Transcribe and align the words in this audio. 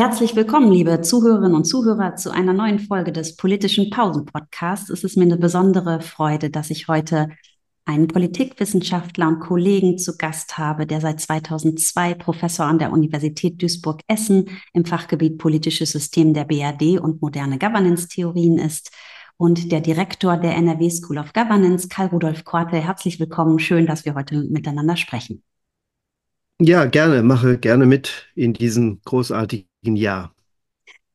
Herzlich 0.00 0.34
willkommen, 0.34 0.72
liebe 0.72 1.02
Zuhörerinnen 1.02 1.54
und 1.54 1.66
Zuhörer, 1.66 2.16
zu 2.16 2.30
einer 2.30 2.54
neuen 2.54 2.78
Folge 2.78 3.12
des 3.12 3.36
Politischen 3.36 3.90
Pausen-Podcasts. 3.90 4.88
Es 4.88 5.04
ist 5.04 5.18
mir 5.18 5.24
eine 5.24 5.36
besondere 5.36 6.00
Freude, 6.00 6.48
dass 6.48 6.70
ich 6.70 6.88
heute 6.88 7.28
einen 7.84 8.08
Politikwissenschaftler 8.08 9.28
und 9.28 9.40
Kollegen 9.40 9.98
zu 9.98 10.16
Gast 10.16 10.56
habe, 10.56 10.86
der 10.86 11.02
seit 11.02 11.20
2002 11.20 12.14
Professor 12.14 12.64
an 12.64 12.78
der 12.78 12.92
Universität 12.92 13.60
Duisburg-Essen 13.60 14.48
im 14.72 14.86
Fachgebiet 14.86 15.36
Politisches 15.36 15.92
System 15.92 16.32
der 16.32 16.44
BRD 16.44 16.98
und 16.98 17.20
moderne 17.20 17.58
Governance-Theorien 17.58 18.56
ist 18.56 18.92
und 19.36 19.70
der 19.70 19.82
Direktor 19.82 20.38
der 20.38 20.56
NRW 20.56 20.88
School 20.88 21.18
of 21.18 21.34
Governance, 21.34 21.88
Karl 21.88 22.08
Rudolf 22.08 22.44
Korte. 22.44 22.78
Herzlich 22.78 23.20
willkommen. 23.20 23.58
Schön, 23.58 23.86
dass 23.86 24.06
wir 24.06 24.14
heute 24.14 24.44
miteinander 24.48 24.96
sprechen. 24.96 25.42
Ja, 26.58 26.86
gerne, 26.86 27.22
mache 27.22 27.58
gerne 27.58 27.84
mit 27.84 28.28
in 28.34 28.54
diesem 28.54 29.00
großartigen 29.04 29.69
Jahr. 29.82 30.34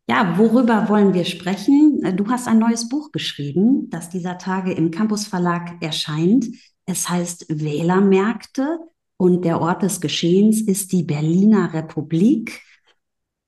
Ja, 0.08 0.38
worüber 0.38 0.88
wollen 0.88 1.14
wir 1.14 1.26
sprechen? 1.26 2.00
Du 2.16 2.28
hast 2.30 2.48
ein 2.48 2.60
neues 2.60 2.90
Buch 2.90 3.12
geschrieben, 3.12 3.90
das 3.90 4.10
dieser 4.10 4.38
Tage 4.38 4.72
im 4.72 4.92
Campus 4.92 5.26
Verlag 5.26 5.82
erscheint. 5.82 6.46
Es 6.86 7.10
heißt 7.10 7.48
Wählermärkte 7.50 8.80
und 9.18 9.44
der 9.44 9.60
Ort 9.62 9.82
des 9.82 10.02
Geschehens 10.02 10.62
ist 10.62 10.92
die 10.92 11.04
Berliner 11.04 11.74
Republik. 11.74 12.62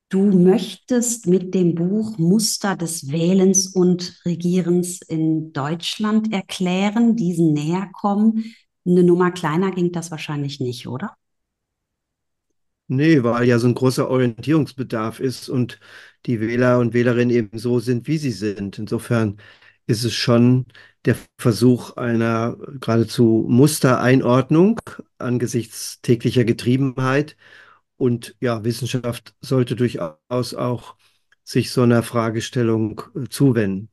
Du 0.10 0.24
möchtest 0.24 1.28
mit 1.28 1.54
dem 1.54 1.76
Buch 1.76 2.18
Muster 2.18 2.76
des 2.76 3.12
Wählens 3.12 3.68
und 3.68 4.22
Regierens 4.26 5.02
in 5.02 5.54
Deutschland 5.54 6.34
erklären, 6.34 7.16
diesen 7.16 7.54
näher 7.54 7.90
kommen. 7.94 8.56
Eine 8.86 9.04
Nummer 9.04 9.32
kleiner 9.32 9.72
ging 9.72 9.92
das 9.92 10.10
wahrscheinlich 10.10 10.60
nicht, 10.60 10.88
oder? 10.88 11.16
Nee, 12.90 13.22
weil 13.24 13.48
ja 13.48 13.60
so 13.60 13.68
ein 13.68 13.76
großer 13.76 14.10
Orientierungsbedarf 14.10 15.20
ist 15.20 15.50
und 15.50 15.80
die 16.26 16.40
Wähler 16.40 16.80
und 16.80 16.94
Wählerinnen 16.94 17.36
eben 17.36 17.60
so 17.60 17.80
sind, 17.80 18.08
wie 18.08 18.18
sie 18.18 18.32
sind. 18.32 18.80
Insofern 18.80 19.38
ist 19.88 20.06
es 20.06 20.14
schon 20.14 20.66
der 21.06 21.18
Versuch 21.38 21.98
einer 21.98 22.58
geradezu 22.80 23.46
Mustereinordnung 23.50 24.80
angesichts 25.18 26.02
täglicher 26.02 26.46
Getriebenheit. 26.46 27.36
Und 27.98 28.36
ja, 28.40 28.64
Wissenschaft 28.64 29.36
sollte 29.42 29.76
durchaus 29.76 30.54
auch 30.54 30.96
sich 31.44 31.72
so 31.72 31.82
einer 31.82 32.04
Fragestellung 32.04 33.02
äh, 33.16 33.28
zuwenden. 33.30 33.90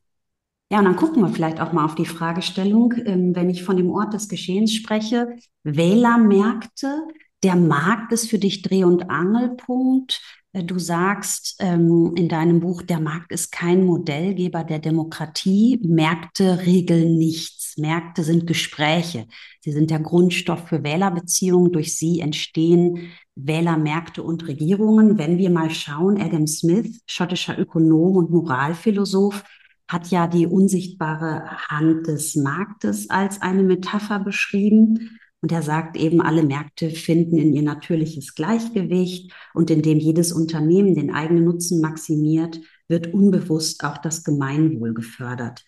Ja, 0.70 0.79
und 0.79 0.84
dann 0.86 0.97
gucken 0.97 1.23
wir 1.23 1.29
vielleicht 1.29 1.61
auch 1.61 1.73
mal 1.73 1.84
auf 1.84 1.95
die 1.95 2.06
Fragestellung, 2.06 2.95
ähm, 3.05 3.34
wenn 3.34 3.51
ich 3.51 3.62
von 3.64 3.77
dem 3.77 3.91
Ort 3.91 4.14
des 4.14 4.29
Geschehens 4.29 4.75
spreche, 4.75 5.36
Wählermärkte 5.62 7.03
der 7.45 7.56
Markt 7.56 8.11
ist 8.12 8.31
für 8.31 8.39
dich 8.39 8.62
Dreh- 8.62 8.84
und 8.84 9.11
Angelpunkt. 9.11 10.20
Äh, 10.53 10.64
du 10.64 10.78
sagst 10.78 11.56
ähm, 11.61 12.14
in 12.17 12.28
deinem 12.28 12.61
Buch, 12.61 12.83
der 12.83 13.01
Markt 13.01 13.33
ist 13.33 13.53
kein 13.53 13.84
Modellgeber 13.84 14.64
der 14.64 14.78
Demokratie. 14.78 15.78
Märkte 15.84 16.64
regeln 16.67 17.19
nichts. 17.19 17.77
Märkte 17.77 18.25
sind 18.25 18.47
Gespräche. 18.47 19.27
Sie 19.61 19.73
sind 19.73 19.91
der 19.91 20.01
Grundstoff 20.01 20.69
für 20.69 20.83
Wählerbeziehungen. 20.83 21.70
Durch 21.70 21.97
sie 21.97 22.20
entstehen 22.20 23.12
Wählermärkte 23.34 24.23
und 24.23 24.47
Regierungen. 24.48 25.19
Wenn 25.19 25.39
wir 25.39 25.51
mal 25.51 25.70
schauen, 25.70 26.20
Adam 26.20 26.47
Smith, 26.47 27.03
schottischer 27.06 27.58
Ökonom 27.58 28.17
und 28.17 28.31
Moralphilosoph, 28.31 29.45
hat 29.86 30.11
ja 30.11 30.27
die 30.27 30.47
unsichtbare 30.47 31.45
Hand 31.69 32.06
des 32.06 32.36
Marktes 32.36 33.11
als 33.11 33.42
eine 33.42 33.62
Metapher 33.62 34.19
beschrieben. 34.19 35.19
Und 35.45 35.53
er 35.53 35.61
sagt 35.61 35.98
eben, 35.98 36.23
alle 36.23 36.42
Märkte 36.42 36.89
finden 36.89 37.37
in 37.37 37.53
ihr 37.53 37.61
natürliches 37.61 38.34
Gleichgewicht 38.34 39.31
und 39.53 39.70
indem 39.70 39.98
jedes 39.98 40.33
Unternehmen 40.33 40.95
den 40.95 41.14
eigenen 41.14 41.45
Nutzen 41.45 41.83
maximiert, 41.83 42.63
wird 42.89 43.13
unbewusst 43.13 43.85
auch 43.85 43.98
das 43.98 44.24
Gemeinwohl 44.24 44.95
gefördert. 44.95 45.63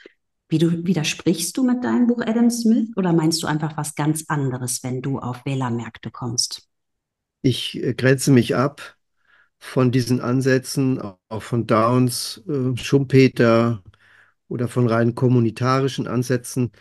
Wie 0.49 0.57
du, 0.57 0.87
widersprichst 0.87 1.55
du 1.59 1.63
mit 1.63 1.85
deinem 1.85 2.07
Buch 2.07 2.23
Adam 2.25 2.49
Smith 2.49 2.89
oder 2.97 3.13
meinst 3.13 3.43
du 3.43 3.49
einfach 3.49 3.77
was 3.77 3.95
ganz 3.95 4.25
anderes, 4.29 4.83
wenn 4.83 5.03
du 5.03 5.19
auf 5.19 5.45
Wählermärkte 5.45 6.11
kommst? 6.11 6.67
Ich 7.43 7.77
äh, 7.83 7.93
grenze 7.93 8.31
mich 8.31 8.57
ab 8.57 8.97
von 9.59 9.93
diesen 9.93 10.23
Ansätzen, 10.23 11.03
auch 11.29 11.43
von 11.43 11.67
Downs, 11.67 12.43
äh, 12.49 12.75
Schumpeter 12.79 13.83
oder 14.49 14.69
von 14.69 14.89
rein 14.89 15.15
kommunitarischen 15.15 16.07
Ansätzen, 16.07 16.73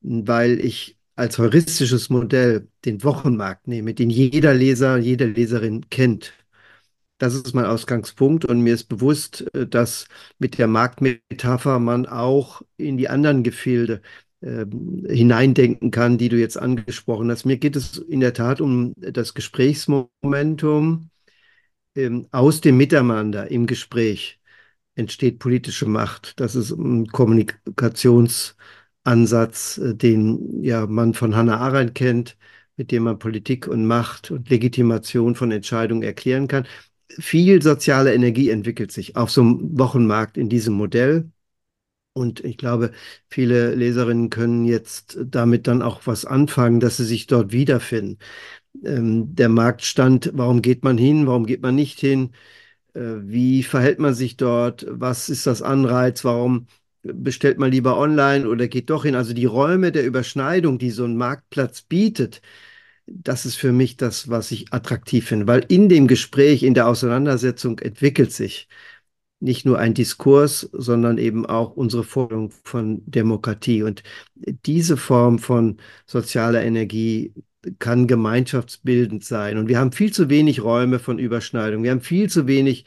weil 0.00 0.64
ich 0.64 0.96
als 1.16 1.38
heuristisches 1.38 2.10
Modell 2.10 2.68
den 2.84 3.02
Wochenmarkt 3.02 3.68
nehme, 3.68 3.94
den 3.94 4.10
jeder 4.10 4.54
Leser, 4.54 4.98
jede 4.98 5.26
Leserin 5.26 5.88
kennt. 5.90 6.32
Das 7.18 7.34
ist 7.34 7.54
mein 7.54 7.64
Ausgangspunkt 7.64 8.44
und 8.44 8.60
mir 8.60 8.74
ist 8.74 8.84
bewusst, 8.84 9.46
äh, 9.54 9.66
dass 9.66 10.06
mit 10.38 10.58
der 10.58 10.66
Marktmetapher 10.66 11.78
man 11.78 12.06
auch 12.06 12.62
in 12.76 12.98
die 12.98 13.08
anderen 13.08 13.42
Gefilde 13.42 14.02
äh, 14.42 14.66
hineindenken 15.08 15.90
kann, 15.90 16.18
die 16.18 16.28
du 16.28 16.38
jetzt 16.38 16.58
angesprochen 16.58 17.30
hast. 17.30 17.46
Mir 17.46 17.56
geht 17.56 17.76
es 17.76 17.96
in 17.98 18.20
der 18.20 18.34
Tat 18.34 18.60
um 18.60 18.92
das 18.96 19.32
Gesprächsmomentum. 19.34 21.10
Ähm, 21.94 22.26
aus 22.30 22.60
dem 22.60 22.76
Miteinander 22.76 23.50
im 23.50 23.66
Gespräch 23.66 24.38
entsteht 24.94 25.38
politische 25.38 25.86
Macht. 25.86 26.38
Das 26.40 26.54
ist 26.54 26.70
ein 26.72 27.06
Kommunikations- 27.08 28.54
Ansatz, 29.06 29.78
äh, 29.78 29.94
den 29.94 30.62
ja 30.62 30.86
man 30.86 31.14
von 31.14 31.34
Hannah 31.36 31.58
Arendt 31.58 31.94
kennt, 31.94 32.36
mit 32.76 32.90
dem 32.92 33.04
man 33.04 33.18
Politik 33.18 33.66
und 33.68 33.86
Macht 33.86 34.30
und 34.30 34.50
Legitimation 34.50 35.34
von 35.34 35.50
Entscheidungen 35.52 36.02
erklären 36.02 36.48
kann. 36.48 36.66
Viel 37.08 37.62
soziale 37.62 38.14
Energie 38.14 38.50
entwickelt 38.50 38.92
sich 38.92 39.16
auf 39.16 39.30
so 39.30 39.40
einem 39.42 39.78
Wochenmarkt 39.78 40.36
in 40.36 40.48
diesem 40.48 40.74
Modell. 40.74 41.30
Und 42.14 42.40
ich 42.44 42.56
glaube, 42.56 42.92
viele 43.28 43.74
Leserinnen 43.74 44.30
können 44.30 44.64
jetzt 44.64 45.18
damit 45.22 45.66
dann 45.66 45.82
auch 45.82 46.06
was 46.06 46.24
anfangen, 46.24 46.80
dass 46.80 46.96
sie 46.96 47.04
sich 47.04 47.26
dort 47.26 47.52
wiederfinden. 47.52 48.18
Ähm, 48.84 49.34
der 49.34 49.48
Marktstand, 49.50 50.30
warum 50.34 50.62
geht 50.62 50.84
man 50.84 50.98
hin, 50.98 51.26
warum 51.26 51.46
geht 51.46 51.62
man 51.62 51.74
nicht 51.74 52.00
hin? 52.00 52.32
Äh, 52.94 53.00
wie 53.22 53.62
verhält 53.62 53.98
man 54.00 54.14
sich 54.14 54.36
dort? 54.36 54.86
Was 54.90 55.28
ist 55.28 55.46
das 55.46 55.62
Anreiz? 55.62 56.24
Warum 56.24 56.66
bestellt 57.14 57.58
man 57.58 57.70
lieber 57.70 57.98
online 57.98 58.48
oder 58.48 58.68
geht 58.68 58.90
doch 58.90 59.04
hin. 59.04 59.14
Also 59.14 59.34
die 59.34 59.44
Räume 59.46 59.92
der 59.92 60.04
Überschneidung, 60.06 60.78
die 60.78 60.90
so 60.90 61.04
ein 61.04 61.16
Marktplatz 61.16 61.82
bietet, 61.82 62.42
das 63.06 63.46
ist 63.46 63.56
für 63.56 63.72
mich 63.72 63.96
das, 63.96 64.28
was 64.28 64.50
ich 64.50 64.72
attraktiv 64.72 65.26
finde, 65.28 65.46
weil 65.46 65.64
in 65.68 65.88
dem 65.88 66.08
Gespräch, 66.08 66.62
in 66.62 66.74
der 66.74 66.88
Auseinandersetzung 66.88 67.78
entwickelt 67.78 68.32
sich 68.32 68.68
nicht 69.40 69.66
nur 69.66 69.78
ein 69.78 69.94
Diskurs, 69.94 70.68
sondern 70.72 71.18
eben 71.18 71.46
auch 71.46 71.76
unsere 71.76 72.04
Forderung 72.04 72.50
von 72.64 73.02
Demokratie. 73.06 73.82
Und 73.82 74.02
diese 74.34 74.96
Form 74.96 75.38
von 75.38 75.78
sozialer 76.06 76.62
Energie 76.64 77.34
kann 77.78 78.06
gemeinschaftsbildend 78.06 79.24
sein. 79.24 79.58
Und 79.58 79.68
wir 79.68 79.78
haben 79.78 79.92
viel 79.92 80.12
zu 80.12 80.30
wenig 80.30 80.62
Räume 80.62 80.98
von 80.98 81.18
Überschneidung. 81.18 81.82
Wir 81.82 81.90
haben 81.90 82.00
viel 82.00 82.30
zu 82.30 82.46
wenig 82.46 82.86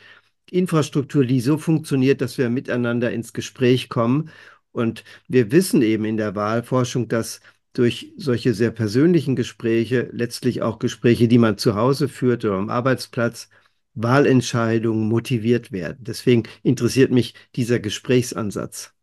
Infrastruktur, 0.52 1.26
die 1.26 1.42
so 1.42 1.58
funktioniert, 1.58 2.22
dass 2.22 2.38
wir 2.38 2.50
miteinander 2.50 3.12
ins 3.12 3.34
Gespräch 3.34 3.90
kommen. 3.90 4.30
Und 4.72 5.04
wir 5.28 5.52
wissen 5.52 5.82
eben 5.82 6.06
in 6.06 6.18
der 6.18 6.36
Wahlforschung, 6.36 7.08
dass 7.08 7.42
durch 7.74 8.14
solche 8.18 8.54
sehr 8.54 8.72
persönlichen 8.72 9.36
Gespräche, 9.36 10.10
letztlich 10.12 10.62
auch 10.62 10.80
Gespräche, 10.80 11.28
die 11.28 11.38
man 11.38 11.58
zu 11.58 11.76
Hause 11.76 12.10
führt 12.10 12.44
oder 12.46 12.56
am 12.56 12.70
Arbeitsplatz, 12.70 13.50
Wahlentscheidungen 13.94 15.08
motiviert 15.08 15.72
werden. 15.72 15.98
Deswegen 16.02 16.44
interessiert 16.64 17.12
mich 17.12 17.34
dieser 17.56 17.80
Gesprächsansatz. 17.80 18.94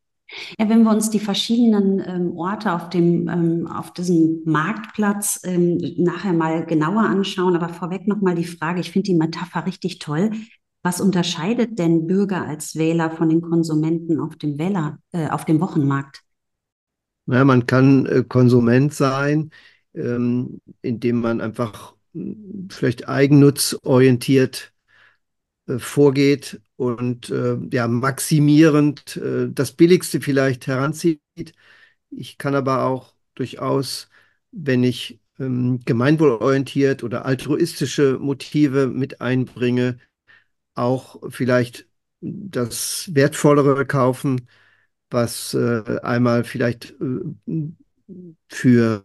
Ja, 0.58 0.68
wenn 0.68 0.82
wir 0.82 0.90
uns 0.90 1.10
die 1.10 1.20
verschiedenen 1.20 2.02
ähm, 2.04 2.36
Orte 2.36 2.72
auf 2.72 2.91
dem, 2.91 3.28
ähm, 3.28 3.66
auf 3.68 3.92
diesem 3.92 4.42
Marktplatz 4.44 5.41
ähm, 5.44 5.78
nachher 5.98 6.32
mal 6.32 6.66
genauer 6.66 7.03
anschauen, 7.03 7.54
aber 7.54 7.68
vorweg 7.68 8.09
nochmal 8.09 8.34
die 8.34 8.44
Frage, 8.44 8.80
ich 8.80 8.91
finde 8.91 9.06
die 9.06 9.15
Metapher 9.15 9.66
richtig 9.66 10.00
toll. 10.00 10.32
Was 10.86 11.00
unterscheidet 11.00 11.80
denn 11.80 12.06
Bürger 12.06 12.47
als 12.47 12.77
Wähler 12.77 13.10
von 13.10 13.28
den 13.28 13.41
Konsumenten 13.41 14.21
auf 14.21 14.36
dem 14.36 14.56
Wähler, 14.56 15.00
äh, 15.10 15.28
auf 15.30 15.44
dem 15.44 15.60
Wochenmarkt? 15.60 16.22
Ja, 17.27 17.44
man 17.44 17.66
kann 17.66 18.06
äh, 18.06 18.22
Konsument 18.22 18.94
sein, 18.94 19.50
ähm, 19.94 20.60
indem 20.83 21.22
man 21.22 21.41
einfach 21.41 21.97
hm, 22.15 22.68
vielleicht 22.71 23.09
eigennutzorientiert 23.09 24.72
äh, 25.66 25.80
vorgeht 25.80 26.60
und 26.77 27.30
äh, 27.30 27.59
ja, 27.72 27.88
maximierend 27.88 29.21
das 29.53 29.72
Billigste 29.72 30.21
vielleicht 30.21 30.68
heranzieht. 30.68 31.21
Ich 32.10 32.38
kann 32.38 32.54
aber 32.54 32.84
auch 32.84 33.12
durchaus, 33.34 34.09
wenn 34.53 34.84
ich 34.84 35.18
ähm, 35.41 35.80
gemeinwohlorientiert 35.84 37.03
oder 37.03 37.27
altruistische 37.27 38.21
Motive 38.21 38.86
mit 38.86 39.21
einbringe, 39.21 39.98
auch 40.76 41.20
vielleicht 41.30 41.88
das 42.20 43.10
Wertvollere 43.14 43.86
kaufen, 43.86 44.48
was 45.10 45.54
äh, 45.54 46.00
einmal 46.02 46.44
vielleicht 46.44 46.92
äh, 47.00 47.20
für 48.48 49.04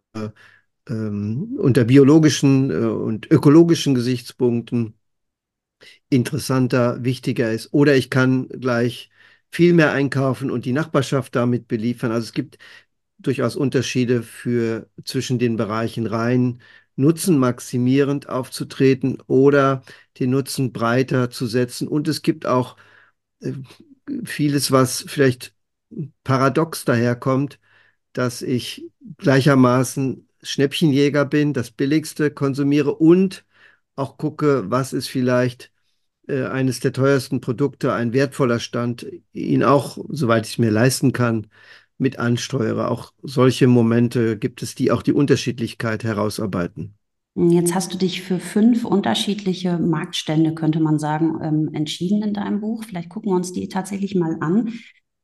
ähm, 0.90 1.58
unter 1.60 1.86
biologischen 1.86 2.72
äh, 2.72 2.76
und 2.86 3.30
ökologischen 3.32 3.96
Gesichtspunkten 3.96 4.96
interessanter, 6.10 7.04
wichtiger 7.04 7.52
ist. 7.52 7.74
Oder 7.74 7.96
ich 7.96 8.10
kann 8.10 8.48
gleich 8.50 9.10
viel 9.52 9.74
mehr 9.74 9.92
einkaufen 9.92 10.52
und 10.52 10.66
die 10.66 10.74
Nachbarschaft 10.74 11.36
damit 11.36 11.68
beliefern. 11.68 12.12
Also 12.12 12.26
es 12.26 12.34
gibt 12.34 12.58
durchaus 13.20 13.56
Unterschiede 13.56 14.24
für 14.24 14.90
zwischen 15.06 15.40
den 15.40 15.58
Bereichen 15.58 16.08
rein 16.08 16.62
Nutzen 16.96 17.38
maximierend 17.38 18.30
aufzutreten 18.30 19.22
oder 19.28 19.84
den 20.20 20.32
Nutzen 20.32 20.72
breiter 20.74 21.30
zu 21.30 21.48
setzen. 21.48 21.88
Und 21.88 22.08
es 22.08 22.22
gibt 22.22 22.46
auch 22.46 22.76
äh, 23.42 23.54
vieles, 24.26 24.72
was 24.72 25.06
vielleicht 25.08 25.54
paradox 26.24 26.86
daherkommt, 26.86 27.60
dass 28.14 28.42
ich 28.42 28.92
gleichermaßen 29.18 30.28
Schnäppchenjäger 30.44 31.26
bin, 31.26 31.54
das 31.54 31.72
Billigste 31.72 32.32
konsumiere 32.32 32.96
und 32.96 33.46
auch 33.96 34.18
gucke, 34.18 34.70
was 34.72 34.94
ist 34.94 35.08
vielleicht 35.08 35.72
äh, 36.28 36.46
eines 36.46 36.80
der 36.80 36.94
teuersten 36.94 37.42
Produkte, 37.42 37.94
ein 37.94 38.14
wertvoller 38.14 38.60
Stand, 38.60 39.06
ihn 39.34 39.64
auch, 39.64 39.98
soweit 40.10 40.46
ich 40.48 40.54
es 40.54 40.58
mir 40.60 40.72
leisten 40.72 41.14
kann, 41.14 41.48
mit 42.02 42.20
ansteuere. 42.20 42.92
Auch 42.92 43.14
solche 43.22 43.68
Momente 43.68 44.38
gibt 44.38 44.62
es, 44.64 44.76
die 44.76 44.92
auch 44.92 45.04
die 45.04 45.14
Unterschiedlichkeit 45.14 46.04
herausarbeiten. 46.04 46.96
Jetzt 47.36 47.74
hast 47.74 47.94
du 47.94 47.98
dich 47.98 48.24
für 48.24 48.40
fünf 48.40 48.84
unterschiedliche 48.84 49.78
Marktstände, 49.78 50.54
könnte 50.54 50.82
man 50.82 51.00
sagen, 51.00 51.40
ähm, 51.42 51.70
entschieden 51.74 52.22
in 52.24 52.34
deinem 52.34 52.60
Buch. 52.60 52.84
Vielleicht 52.84 53.08
gucken 53.08 53.32
wir 53.32 53.36
uns 53.38 53.54
die 53.54 53.70
tatsächlich 53.70 54.16
mal 54.16 54.36
an. 54.42 54.74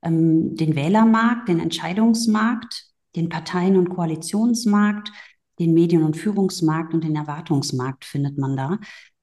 Ähm, 0.01 0.55
den 0.55 0.75
Wählermarkt, 0.75 1.49
den 1.49 1.59
Entscheidungsmarkt, 1.59 2.85
den 3.17 3.27
Parteien- 3.27 3.75
und 3.75 3.89
Koalitionsmarkt, 3.89 5.11
den 5.59 5.73
Medien- 5.73 6.03
und 6.03 6.15
Führungsmarkt 6.15 6.93
und 6.93 7.03
den 7.03 7.15
Erwartungsmarkt 7.15 8.05
findet 8.05 8.37
man 8.37 8.55
da. 8.55 8.77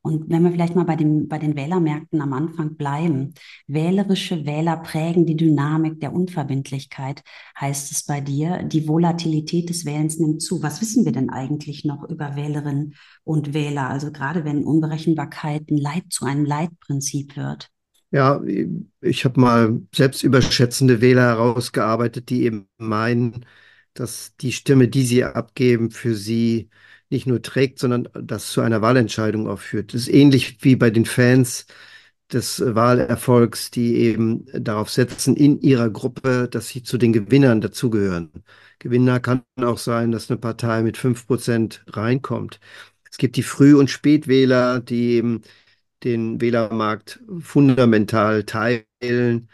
Und 0.07 0.29
wenn 0.29 0.43
wir 0.45 0.53
vielleicht 0.53 0.77
mal 0.77 0.85
bei, 0.85 0.97
dem, 0.97 1.29
bei 1.29 1.39
den 1.39 1.57
Wählermärkten 1.57 2.21
am 2.21 2.35
Anfang 2.35 2.77
bleiben, 2.77 3.33
wählerische 3.67 4.45
Wähler 4.45 4.77
prägen 4.77 5.25
die 5.25 5.35
Dynamik 5.35 5.99
der 6.01 6.13
Unverbindlichkeit, 6.13 7.23
heißt 7.59 7.91
es 7.91 8.05
bei 8.05 8.21
dir. 8.21 8.65
Die 8.65 8.87
Volatilität 8.87 9.71
des 9.71 9.87
Wählens 9.87 10.19
nimmt 10.19 10.43
zu. 10.43 10.63
Was 10.63 10.83
wissen 10.83 11.07
wir 11.07 11.13
denn 11.13 11.31
eigentlich 11.31 11.87
noch 11.87 12.07
über 12.07 12.37
Wählerinnen 12.37 12.97
und 13.25 13.55
Wähler? 13.55 13.89
Also 13.89 14.13
gerade 14.13 14.45
wenn 14.45 14.65
Unberechenbarkeit 14.65 15.71
ein 15.71 15.79
Leid 15.79 16.05
zu 16.11 16.27
einem 16.27 16.45
Leitprinzip 16.45 17.35
wird. 17.39 17.71
Ja, 18.11 18.43
ich 19.01 19.25
habe 19.25 19.41
mal 19.41 19.81
selbstüberschätzende 19.95 21.01
Wähler 21.01 21.29
herausgearbeitet, 21.29 22.29
die 22.29 22.43
eben 22.43 22.69
meinen, 22.77 23.47
dass 23.95 24.37
die 24.37 24.53
Stimme, 24.53 24.89
die 24.89 25.07
sie 25.07 25.25
abgeben, 25.25 25.91
für 25.91 26.15
sie 26.15 26.69
nicht 27.15 27.27
nur 27.27 27.43
trägt, 27.43 27.79
sondern 27.79 28.09
das 28.15 28.53
zu 28.53 28.61
einer 28.61 28.83
Wahlentscheidung 28.83 29.49
auch 29.49 29.61
führt. 29.61 29.95
Das 29.95 30.03
ist 30.03 30.09
ähnlich 30.15 30.59
wie 30.63 30.77
bei 30.77 30.91
den 30.91 31.07
Fans 31.07 31.67
des 32.33 32.61
Wahlerfolgs, 32.65 33.71
die 33.71 33.97
eben 33.97 34.47
darauf 34.53 34.91
setzen 34.91 35.37
in 35.37 35.61
ihrer 35.61 35.91
Gruppe, 35.91 36.49
dass 36.51 36.69
sie 36.69 36.83
zu 36.83 36.99
den 36.99 37.13
Gewinnern 37.13 37.61
dazugehören. 37.61 38.33
Gewinner 38.79 39.21
kann 39.21 39.43
auch 39.63 39.79
sein, 39.79 40.11
dass 40.13 40.31
eine 40.31 40.39
Partei 40.39 40.83
mit 40.83 40.97
5% 40.97 41.85
reinkommt. 41.89 42.61
Es 43.11 43.19
gibt 43.19 43.37
die 43.37 43.43
Früh- 43.43 43.77
und 43.77 43.91
Spätwähler, 43.91 44.81
die 44.81 45.13
eben 45.15 45.43
den 46.05 46.41
Wählermarkt 46.41 47.21
fundamental 47.41 48.45
teilen, 48.45 49.49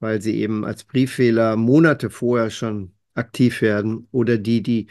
weil 0.00 0.20
sie 0.22 0.36
eben 0.40 0.64
als 0.64 0.84
Briefwähler 0.84 1.56
Monate 1.56 2.10
vorher 2.10 2.50
schon 2.50 2.92
aktiv 3.14 3.62
werden 3.62 4.08
oder 4.12 4.38
die, 4.38 4.62
die 4.62 4.88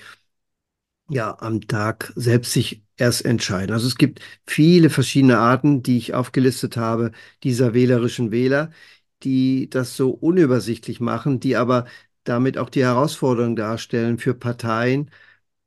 ja 1.13 1.37
am 1.39 1.61
Tag 1.67 2.11
selbst 2.15 2.53
sich 2.53 2.83
erst 2.97 3.25
entscheiden. 3.25 3.73
Also 3.73 3.87
es 3.87 3.95
gibt 3.97 4.19
viele 4.47 4.89
verschiedene 4.89 5.37
Arten, 5.39 5.83
die 5.83 5.97
ich 5.97 6.13
aufgelistet 6.13 6.77
habe, 6.77 7.11
dieser 7.43 7.73
wählerischen 7.73 8.31
Wähler, 8.31 8.71
die 9.23 9.69
das 9.69 9.95
so 9.97 10.11
unübersichtlich 10.11 10.99
machen, 10.99 11.39
die 11.39 11.55
aber 11.55 11.85
damit 12.23 12.57
auch 12.57 12.69
die 12.69 12.83
Herausforderung 12.83 13.55
darstellen 13.55 14.17
für 14.17 14.33
Parteien, 14.33 15.09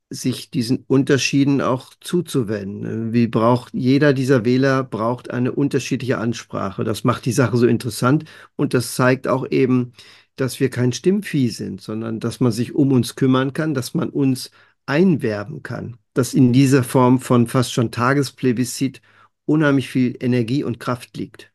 sich 0.09 0.49
diesen 0.51 0.85
Unterschieden 0.87 1.61
auch 1.61 1.93
zuzuwenden. 1.99 3.11
Wie 3.13 3.27
braucht 3.27 3.73
jeder 3.73 4.13
dieser 4.13 4.45
Wähler 4.45 4.83
braucht 4.83 5.29
eine 5.31 5.51
unterschiedliche 5.51 6.17
Ansprache. 6.17 6.83
Das 6.85 7.03
macht 7.03 7.25
die 7.25 7.33
Sache 7.33 7.57
so 7.57 7.67
interessant 7.67 8.23
und 8.55 8.73
das 8.73 8.95
zeigt 8.95 9.27
auch 9.27 9.45
eben, 9.51 9.91
dass 10.37 10.59
wir 10.61 10.69
kein 10.69 10.93
Stimmvieh 10.93 11.49
sind, 11.49 11.81
sondern 11.81 12.19
dass 12.21 12.39
man 12.39 12.51
sich 12.53 12.73
um 12.75 12.91
uns 12.93 13.15
kümmern 13.15 13.51
kann, 13.53 13.73
dass 13.73 13.93
man 13.93 14.09
uns 14.09 14.51
einwerben 14.87 15.63
kann, 15.63 15.97
dass 16.13 16.33
in 16.33 16.53
dieser 16.53 16.83
Form 16.83 17.19
von 17.19 17.47
fast 17.47 17.73
schon 17.73 17.91
Tagesplebiscit 17.91 19.01
unheimlich 19.45 19.89
viel 19.89 20.17
Energie 20.19 20.63
und 20.63 20.79
Kraft 20.79 21.15
liegt. 21.17 21.51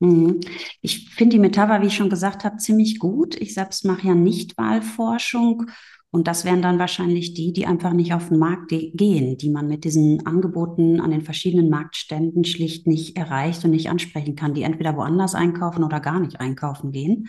Mhm. 0.00 0.40
Ich 0.80 1.10
finde 1.10 1.36
die 1.36 1.40
Metapher, 1.40 1.82
wie 1.82 1.86
ich 1.86 1.96
schon 1.96 2.10
gesagt 2.10 2.44
habe, 2.44 2.56
ziemlich 2.56 2.98
gut. 2.98 3.36
Ich 3.40 3.54
selbst 3.54 3.84
mache 3.84 4.08
ja 4.08 4.14
nicht 4.14 4.56
Wahlforschung 4.58 5.70
und 6.10 6.26
das 6.26 6.44
wären 6.44 6.60
dann 6.60 6.78
wahrscheinlich 6.78 7.34
die, 7.34 7.52
die 7.52 7.66
einfach 7.66 7.92
nicht 7.92 8.12
auf 8.14 8.28
den 8.28 8.38
Markt 8.38 8.70
gehen, 8.70 9.36
die 9.36 9.50
man 9.50 9.68
mit 9.68 9.84
diesen 9.84 10.26
Angeboten 10.26 11.00
an 11.00 11.12
den 11.12 11.22
verschiedenen 11.22 11.70
Marktständen 11.70 12.44
schlicht 12.44 12.86
nicht 12.88 13.16
erreicht 13.16 13.64
und 13.64 13.70
nicht 13.70 13.90
ansprechen 13.90 14.34
kann, 14.34 14.54
die 14.54 14.62
entweder 14.62 14.96
woanders 14.96 15.36
einkaufen 15.36 15.84
oder 15.84 16.00
gar 16.00 16.18
nicht 16.18 16.40
einkaufen 16.40 16.90
gehen. 16.90 17.28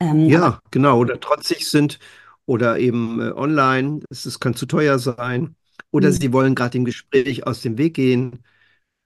Ähm, 0.00 0.28
ja, 0.28 0.60
genau, 0.70 0.98
oder 0.98 1.20
trotzig 1.20 1.68
sind 1.68 2.00
oder 2.48 2.78
eben 2.78 3.20
äh, 3.20 3.30
online, 3.32 4.00
es, 4.08 4.40
kann 4.40 4.54
zu 4.54 4.64
teuer 4.64 4.98
sein 4.98 5.54
oder 5.90 6.08
mhm. 6.08 6.12
sie 6.12 6.32
wollen 6.32 6.54
gerade 6.54 6.78
im 6.78 6.86
Gespräch 6.86 7.46
aus 7.46 7.60
dem 7.60 7.76
Weg 7.76 7.94
gehen. 7.94 8.42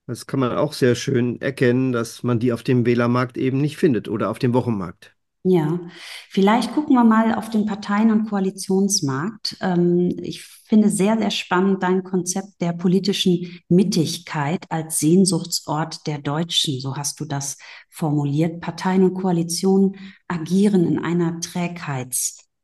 Das 0.06 0.26
kann 0.26 0.40
man 0.40 0.52
auch 0.56 0.72
sehr 0.72 0.94
schön 0.94 1.40
erkennen, 1.40 1.92
dass 1.92 2.22
man 2.22 2.38
die 2.38 2.52
auf 2.52 2.62
dem 2.62 2.86
Wählermarkt 2.86 3.36
eben 3.36 3.60
nicht 3.60 3.76
findet 3.76 4.08
oder 4.08 4.30
auf 4.30 4.38
dem 4.38 4.54
Wochenmarkt. 4.54 5.16
Ja, 5.44 5.80
vielleicht 6.28 6.72
gucken 6.72 6.94
wir 6.94 7.02
mal 7.02 7.34
auf 7.34 7.50
den 7.50 7.66
Parteien- 7.66 8.12
und 8.12 8.28
Koalitionsmarkt. 8.28 9.56
Ähm, 9.60 10.14
ich 10.22 10.44
finde 10.44 10.88
sehr, 10.88 11.18
sehr 11.18 11.32
spannend 11.32 11.82
dein 11.82 12.04
Konzept 12.04 12.60
der 12.60 12.72
politischen 12.72 13.60
Mittigkeit 13.68 14.64
als 14.68 15.00
Sehnsuchtsort 15.00 16.06
der 16.06 16.18
Deutschen. 16.18 16.78
So 16.78 16.96
hast 16.96 17.18
du 17.18 17.24
das 17.24 17.58
formuliert. 17.90 18.60
Parteien 18.60 19.02
und 19.02 19.14
Koalitionen 19.14 19.96
agieren 20.28 20.86
in 20.86 21.00
einer 21.00 21.40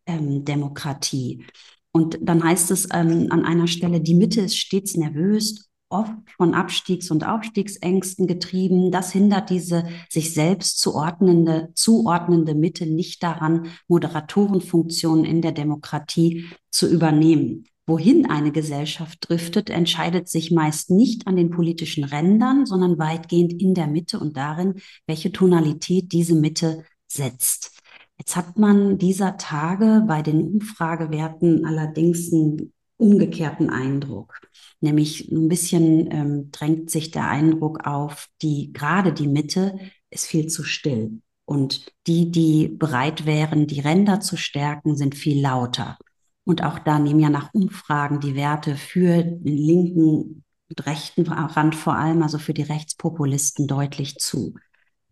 Trägheitsdemokratie. 0.09 1.45
Und 1.93 2.19
dann 2.21 2.43
heißt 2.43 2.71
es 2.71 2.89
ähm, 2.93 3.29
an 3.31 3.45
einer 3.45 3.67
Stelle, 3.67 4.01
die 4.01 4.15
Mitte 4.15 4.41
ist 4.41 4.57
stets 4.57 4.97
nervös, 4.97 5.69
oft 5.91 6.13
von 6.37 6.55
Abstiegs- 6.55 7.11
und 7.11 7.27
Aufstiegsängsten 7.27 8.27
getrieben. 8.27 8.91
Das 8.91 9.11
hindert 9.11 9.49
diese 9.49 9.85
sich 10.11 10.35
selbst 10.35 10.81
zuordnende, 10.81 11.71
zuordnende 11.75 12.55
Mitte 12.55 12.87
nicht 12.87 13.23
daran, 13.23 13.69
Moderatorenfunktionen 13.89 15.25
in 15.25 15.41
der 15.41 15.53
Demokratie 15.53 16.47
zu 16.71 16.89
übernehmen. 16.89 17.65
Wohin 17.87 18.29
eine 18.29 18.53
Gesellschaft 18.53 19.31
driftet, 19.31 19.71
entscheidet 19.71 20.29
sich 20.29 20.51
meist 20.51 20.91
nicht 20.91 21.27
an 21.27 21.37
den 21.37 21.49
politischen 21.49 22.05
Rändern, 22.05 22.67
sondern 22.67 22.99
weitgehend 22.99 23.55
in 23.55 23.73
der 23.73 23.87
Mitte 23.87 24.21
und 24.21 24.37
darin, 24.37 24.75
welche 25.07 25.33
Tonalität 25.33 26.13
diese 26.13 26.35
Mitte 26.35 26.85
setzt. 27.07 27.78
Jetzt 28.19 28.37
hat 28.37 28.59
man 28.59 28.99
dieser 28.99 29.37
Tage 29.37 30.05
bei 30.07 30.23
den 30.23 30.43
Umfragewerten 30.55 31.65
allerdings 31.65 32.33
einen 32.33 32.73
umgekehrten 32.97 33.71
Eindruck. 33.71 34.41
Nämlich 34.81 35.31
ein 35.31 35.49
bisschen 35.49 36.11
ähm, 36.11 36.51
drängt 36.51 36.91
sich 36.91 37.11
der 37.13 37.29
Eindruck 37.29 37.87
auf, 37.87 38.29
die 38.43 38.73
gerade 38.73 39.13
die 39.13 39.29
Mitte 39.29 39.79
ist 40.11 40.27
viel 40.27 40.49
zu 40.49 40.65
still. 40.65 41.23
Und 41.45 41.93
die, 42.07 42.31
die 42.31 42.69
bereit 42.69 43.25
wären, 43.25 43.67
die 43.67 43.81
Ränder 43.81 44.21
zu 44.21 44.37
stärken, 44.37 44.97
sind 44.97 45.15
viel 45.15 45.41
lauter. 45.41 45.97
Und 46.45 46.63
auch 46.63 46.79
da 46.79 46.99
nehmen 46.99 47.21
ja 47.21 47.31
nach 47.31 47.55
Umfragen 47.55 48.21
die 48.21 48.35
Werte 48.35 48.77
für 48.77 49.23
den 49.23 49.57
linken 49.57 50.45
und 50.69 50.87
rechten 50.87 51.27
Rand 51.27 51.75
vor 51.75 51.95
allem, 51.95 52.23
also 52.23 52.39
für 52.39 52.53
die 52.53 52.63
Rechtspopulisten 52.63 53.67
deutlich 53.67 54.17
zu. 54.19 54.55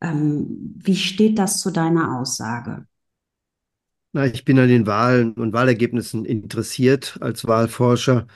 Ähm, 0.01 0.75
wie 0.77 0.97
steht 0.97 1.39
das 1.39 1.61
zu 1.61 1.71
deiner 1.71 2.19
Aussage? 2.19 2.87
Na, 4.17 4.25
ich 4.25 4.47
bin 4.47 4.59
an 4.59 4.69
den 4.69 4.87
Wahlen 4.87 5.35
und 5.35 5.53
Wahlergebnissen 5.53 6.25
interessiert 6.25 7.19
als 7.21 7.47
Wahlforscher, 7.47 8.27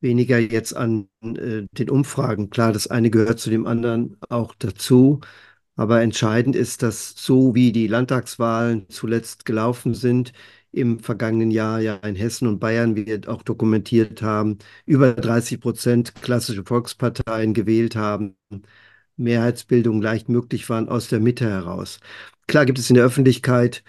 weniger 0.00 0.38
jetzt 0.38 0.76
an 0.76 1.08
äh, 1.22 1.62
den 1.72 1.88
Umfragen. 1.90 2.50
Klar, 2.50 2.74
das 2.74 2.88
eine 2.88 3.08
gehört 3.10 3.40
zu 3.40 3.48
dem 3.48 3.66
anderen 3.66 4.18
auch 4.28 4.54
dazu. 4.58 5.20
Aber 5.76 6.02
entscheidend 6.02 6.56
ist, 6.56 6.82
dass 6.82 7.14
so 7.16 7.54
wie 7.54 7.72
die 7.72 7.86
Landtagswahlen 7.86 8.90
zuletzt 8.90 9.46
gelaufen 9.46 9.94
sind, 9.94 10.32
im 10.72 11.00
vergangenen 11.00 11.50
Jahr 11.52 11.80
ja 11.80 11.94
in 11.96 12.14
Hessen 12.16 12.46
und 12.46 12.58
Bayern, 12.60 12.94
wie 12.96 13.06
wir 13.06 13.20
auch 13.28 13.42
dokumentiert 13.42 14.20
haben, 14.22 14.58
über 14.86 15.14
30 15.14 15.60
Prozent 15.60 16.14
klassische 16.22 16.64
Volksparteien 16.64 17.54
gewählt 17.54 17.96
haben, 17.96 18.36
Mehrheitsbildung 19.16 20.02
leicht 20.02 20.28
möglich 20.28 20.68
waren 20.70 20.88
aus 20.88 21.08
der 21.08 21.20
Mitte 21.20 21.48
heraus. 21.48 22.00
Klar 22.46 22.66
gibt 22.66 22.78
es 22.78 22.90
in 22.90 22.94
der 22.96 23.04
Öffentlichkeit 23.04 23.82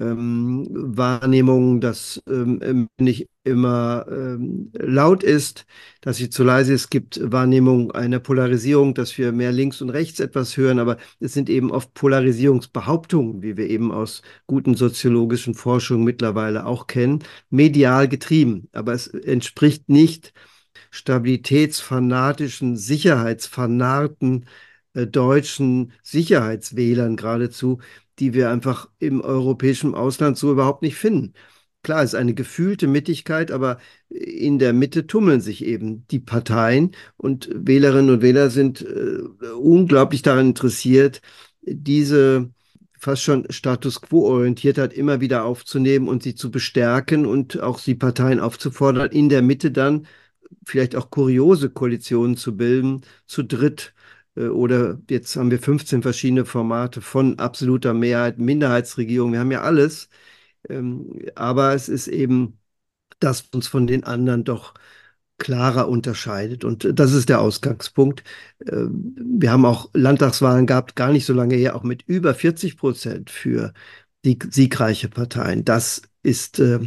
ähm, 0.00 0.66
Wahrnehmung, 0.70 1.80
dass 1.80 2.22
ähm, 2.28 2.88
nicht 2.98 3.28
immer 3.44 4.06
ähm, 4.10 4.72
laut 4.74 5.22
ist, 5.22 5.66
dass 6.00 6.16
sie 6.16 6.30
zu 6.30 6.42
leise 6.44 6.72
ist. 6.72 6.82
Es 6.82 6.90
gibt 6.90 7.20
Wahrnehmung 7.22 7.92
einer 7.92 8.18
Polarisierung, 8.18 8.94
dass 8.94 9.16
wir 9.18 9.32
mehr 9.32 9.52
links 9.52 9.80
und 9.82 9.90
rechts 9.90 10.20
etwas 10.20 10.56
hören, 10.56 10.78
aber 10.78 10.96
es 11.20 11.34
sind 11.34 11.48
eben 11.50 11.70
oft 11.70 11.94
Polarisierungsbehauptungen, 11.94 13.42
wie 13.42 13.56
wir 13.56 13.68
eben 13.68 13.92
aus 13.92 14.22
guten 14.46 14.74
soziologischen 14.74 15.54
Forschungen 15.54 16.04
mittlerweile 16.04 16.66
auch 16.66 16.86
kennen, 16.86 17.22
medial 17.50 18.08
getrieben. 18.08 18.68
Aber 18.72 18.92
es 18.94 19.06
entspricht 19.08 19.88
nicht 19.88 20.32
stabilitätsfanatischen, 20.90 22.76
sicherheitsfanarten 22.76 24.46
äh, 24.94 25.06
deutschen 25.06 25.92
Sicherheitswählern 26.02 27.16
geradezu, 27.16 27.80
die 28.18 28.34
wir 28.34 28.50
einfach 28.50 28.88
im 28.98 29.20
europäischen 29.20 29.94
Ausland 29.94 30.38
so 30.38 30.52
überhaupt 30.52 30.82
nicht 30.82 30.96
finden. 30.96 31.34
Klar, 31.82 32.02
es 32.02 32.14
ist 32.14 32.18
eine 32.18 32.34
gefühlte 32.34 32.86
Mittigkeit, 32.86 33.50
aber 33.50 33.78
in 34.08 34.58
der 34.58 34.72
Mitte 34.72 35.06
tummeln 35.06 35.40
sich 35.40 35.64
eben 35.64 36.06
die 36.08 36.20
Parteien 36.20 36.92
und 37.16 37.50
Wählerinnen 37.54 38.14
und 38.14 38.22
Wähler 38.22 38.48
sind 38.50 38.80
äh, 38.82 39.18
unglaublich 39.58 40.22
daran 40.22 40.46
interessiert, 40.48 41.20
diese 41.62 42.50
fast 42.98 43.22
schon 43.22 43.46
Status 43.50 44.00
quo-Orientiertheit 44.00 44.94
immer 44.94 45.20
wieder 45.20 45.44
aufzunehmen 45.44 46.08
und 46.08 46.22
sie 46.22 46.34
zu 46.34 46.50
bestärken 46.50 47.26
und 47.26 47.60
auch 47.60 47.80
die 47.80 47.94
Parteien 47.94 48.40
aufzufordern, 48.40 49.10
in 49.10 49.28
der 49.28 49.42
Mitte 49.42 49.70
dann 49.70 50.06
vielleicht 50.64 50.96
auch 50.96 51.10
kuriose 51.10 51.70
Koalitionen 51.70 52.36
zu 52.36 52.56
bilden, 52.56 53.02
zu 53.26 53.42
dritt 53.42 53.93
oder 54.42 55.00
jetzt 55.10 55.36
haben 55.36 55.50
wir 55.50 55.58
15 55.60 56.02
verschiedene 56.02 56.44
Formate 56.44 57.00
von 57.00 57.38
absoluter 57.38 57.94
Mehrheit, 57.94 58.38
Minderheitsregierung, 58.38 59.32
wir 59.32 59.40
haben 59.40 59.52
ja 59.52 59.62
alles. 59.62 60.08
Ähm, 60.68 61.20
aber 61.36 61.74
es 61.74 61.88
ist 61.88 62.08
eben, 62.08 62.58
das 63.20 63.42
uns 63.54 63.68
von 63.68 63.86
den 63.86 64.04
anderen 64.04 64.44
doch 64.44 64.74
klarer 65.38 65.88
unterscheidet. 65.88 66.64
Und 66.64 66.88
das 66.98 67.12
ist 67.12 67.28
der 67.28 67.40
Ausgangspunkt. 67.40 68.24
Ähm, 68.68 69.14
wir 69.18 69.52
haben 69.52 69.64
auch 69.66 69.90
Landtagswahlen 69.94 70.66
gehabt, 70.66 70.96
gar 70.96 71.12
nicht 71.12 71.26
so 71.26 71.32
lange 71.34 71.56
her, 71.56 71.76
auch 71.76 71.82
mit 71.82 72.02
über 72.06 72.34
40 72.34 72.76
Prozent 72.76 73.30
für 73.30 73.72
die 74.24 74.38
siegreiche 74.50 75.08
Parteien. 75.08 75.64
Das 75.64 76.02
ist 76.22 76.58
äh, 76.60 76.80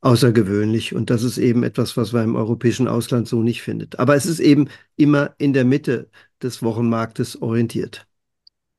außergewöhnlich 0.00 0.94
und 0.94 1.10
das 1.10 1.22
ist 1.22 1.38
eben 1.38 1.62
etwas, 1.62 1.96
was 1.96 2.12
man 2.12 2.24
im 2.24 2.36
europäischen 2.36 2.88
Ausland 2.88 3.26
so 3.26 3.42
nicht 3.42 3.62
findet. 3.62 3.98
Aber 3.98 4.14
es 4.14 4.26
ist 4.26 4.40
eben 4.40 4.68
immer 4.96 5.34
in 5.38 5.52
der 5.52 5.64
Mitte 5.64 6.08
des 6.42 6.62
Wochenmarktes 6.62 7.42
orientiert. 7.42 8.06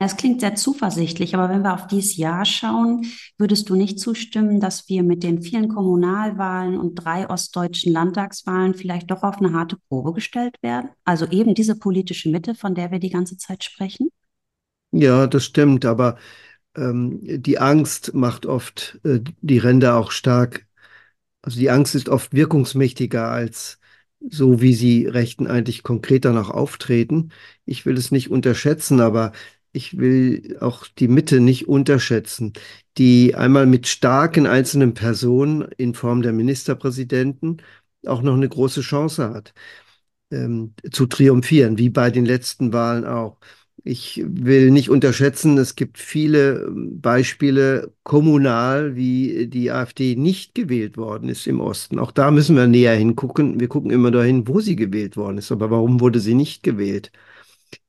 Es 0.01 0.15
klingt 0.15 0.39
sehr 0.39 0.55
zuversichtlich, 0.55 1.35
aber 1.35 1.49
wenn 1.49 1.61
wir 1.61 1.73
auf 1.73 1.87
dieses 1.87 2.15
Jahr 2.15 2.45
schauen, 2.45 3.05
würdest 3.37 3.69
du 3.69 3.75
nicht 3.75 3.99
zustimmen, 3.99 4.61
dass 4.61 4.87
wir 4.87 5.03
mit 5.03 5.23
den 5.23 5.41
vielen 5.41 5.67
Kommunalwahlen 5.67 6.77
und 6.77 6.95
drei 6.95 7.29
ostdeutschen 7.29 7.91
Landtagswahlen 7.91 8.75
vielleicht 8.75 9.11
doch 9.11 9.23
auf 9.23 9.39
eine 9.39 9.51
harte 9.51 9.75
Probe 9.89 10.13
gestellt 10.13 10.55
werden? 10.61 10.91
Also 11.03 11.27
eben 11.27 11.53
diese 11.53 11.77
politische 11.77 12.29
Mitte, 12.29 12.55
von 12.55 12.75
der 12.75 12.91
wir 12.91 12.99
die 12.99 13.09
ganze 13.09 13.35
Zeit 13.35 13.65
sprechen? 13.65 14.09
Ja, 14.91 15.27
das 15.27 15.43
stimmt, 15.43 15.83
aber 15.83 16.17
ähm, 16.77 17.19
die 17.21 17.59
Angst 17.59 18.13
macht 18.13 18.45
oft 18.45 19.01
äh, 19.03 19.19
die 19.41 19.57
Ränder 19.57 19.97
auch 19.97 20.11
stark. 20.11 20.65
Also 21.41 21.59
die 21.59 21.69
Angst 21.69 21.95
ist 21.95 22.09
oft 22.09 22.33
wirkungsmächtiger 22.33 23.29
als 23.29 23.79
so, 24.29 24.61
wie 24.61 24.73
sie 24.73 25.05
Rechten 25.07 25.47
eigentlich 25.47 25.83
konkret 25.83 26.25
danach 26.25 26.49
auftreten. 26.49 27.31
Ich 27.65 27.85
will 27.85 27.97
es 27.97 28.11
nicht 28.11 28.29
unterschätzen, 28.29 28.99
aber 28.99 29.31
ich 29.71 29.97
will 29.97 30.57
auch 30.59 30.87
die 30.87 31.07
Mitte 31.07 31.39
nicht 31.39 31.67
unterschätzen, 31.67 32.53
die 32.97 33.35
einmal 33.35 33.65
mit 33.65 33.87
starken 33.87 34.45
einzelnen 34.47 34.93
Personen 34.93 35.61
in 35.77 35.93
Form 35.93 36.21
der 36.21 36.33
Ministerpräsidenten 36.33 37.61
auch 38.05 38.21
noch 38.21 38.33
eine 38.35 38.49
große 38.49 38.81
Chance 38.81 39.29
hat, 39.29 39.53
ähm, 40.31 40.73
zu 40.91 41.05
triumphieren, 41.07 41.77
wie 41.77 41.89
bei 41.89 42.11
den 42.11 42.25
letzten 42.25 42.73
Wahlen 42.73 43.05
auch. 43.05 43.39
Ich 43.83 44.21
will 44.25 44.71
nicht 44.71 44.89
unterschätzen, 44.89 45.57
es 45.57 45.75
gibt 45.75 45.97
viele 45.97 46.65
ähm, 46.67 46.99
Beispiele 47.01 47.93
kommunal, 48.03 48.95
wie 48.95 49.47
die 49.47 49.71
AfD 49.71 50.15
nicht 50.15 50.53
gewählt 50.53 50.97
worden 50.97 51.29
ist 51.29 51.47
im 51.47 51.61
Osten. 51.61 51.97
Auch 51.97 52.11
da 52.11 52.29
müssen 52.31 52.55
wir 52.57 52.67
näher 52.67 52.95
hingucken. 52.95 53.59
Wir 53.59 53.69
gucken 53.69 53.91
immer 53.91 54.11
dahin, 54.11 54.47
wo 54.47 54.59
sie 54.59 54.75
gewählt 54.75 55.15
worden 55.17 55.37
ist. 55.37 55.51
Aber 55.51 55.71
warum 55.71 56.01
wurde 56.01 56.19
sie 56.19 56.35
nicht 56.35 56.61
gewählt? 56.63 57.11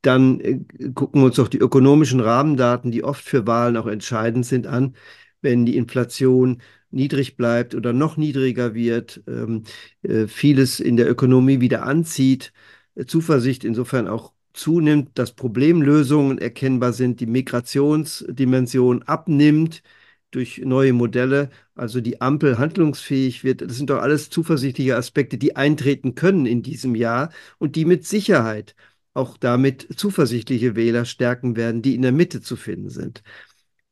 Dann 0.02 0.40
äh, 0.40 0.60
gucken 0.94 1.22
wir 1.22 1.26
uns 1.26 1.38
auch 1.40 1.48
die 1.48 1.58
ökonomischen 1.58 2.20
Rahmendaten, 2.20 2.90
die 2.92 3.04
oft 3.04 3.24
für 3.24 3.46
Wahlen 3.46 3.76
auch 3.76 3.86
entscheidend 3.86 4.46
sind, 4.46 4.66
an. 4.66 4.94
Wenn 5.42 5.66
die 5.66 5.76
Inflation 5.76 6.62
niedrig 6.90 7.36
bleibt 7.36 7.74
oder 7.74 7.92
noch 7.92 8.16
niedriger 8.16 8.74
wird, 8.74 9.22
ähm, 9.28 9.64
äh, 10.02 10.26
vieles 10.26 10.80
in 10.80 10.96
der 10.96 11.10
Ökonomie 11.10 11.60
wieder 11.60 11.84
anzieht, 11.84 12.52
äh, 12.94 13.06
Zuversicht 13.06 13.64
insofern 13.64 14.08
auch 14.08 14.32
zunimmt, 14.52 15.10
dass 15.18 15.32
Problemlösungen 15.32 16.38
erkennbar 16.38 16.92
sind, 16.92 17.20
die 17.20 17.26
Migrationsdimension 17.26 19.02
abnimmt 19.04 19.82
durch 20.30 20.58
neue 20.64 20.92
Modelle, 20.92 21.50
also 21.74 22.00
die 22.00 22.20
Ampel 22.20 22.58
handlungsfähig 22.58 23.44
wird. 23.44 23.62
Das 23.62 23.76
sind 23.76 23.90
doch 23.90 24.00
alles 24.00 24.30
zuversichtliche 24.30 24.96
Aspekte, 24.96 25.38
die 25.38 25.56
eintreten 25.56 26.14
können 26.14 26.46
in 26.46 26.62
diesem 26.62 26.94
Jahr 26.94 27.30
und 27.58 27.76
die 27.76 27.84
mit 27.84 28.06
Sicherheit 28.06 28.74
auch 29.14 29.36
damit 29.36 29.88
zuversichtliche 29.96 30.76
Wähler 30.76 31.04
stärken 31.04 31.56
werden, 31.56 31.82
die 31.82 31.94
in 31.94 32.02
der 32.02 32.12
Mitte 32.12 32.40
zu 32.40 32.56
finden 32.56 32.90
sind. 32.90 33.22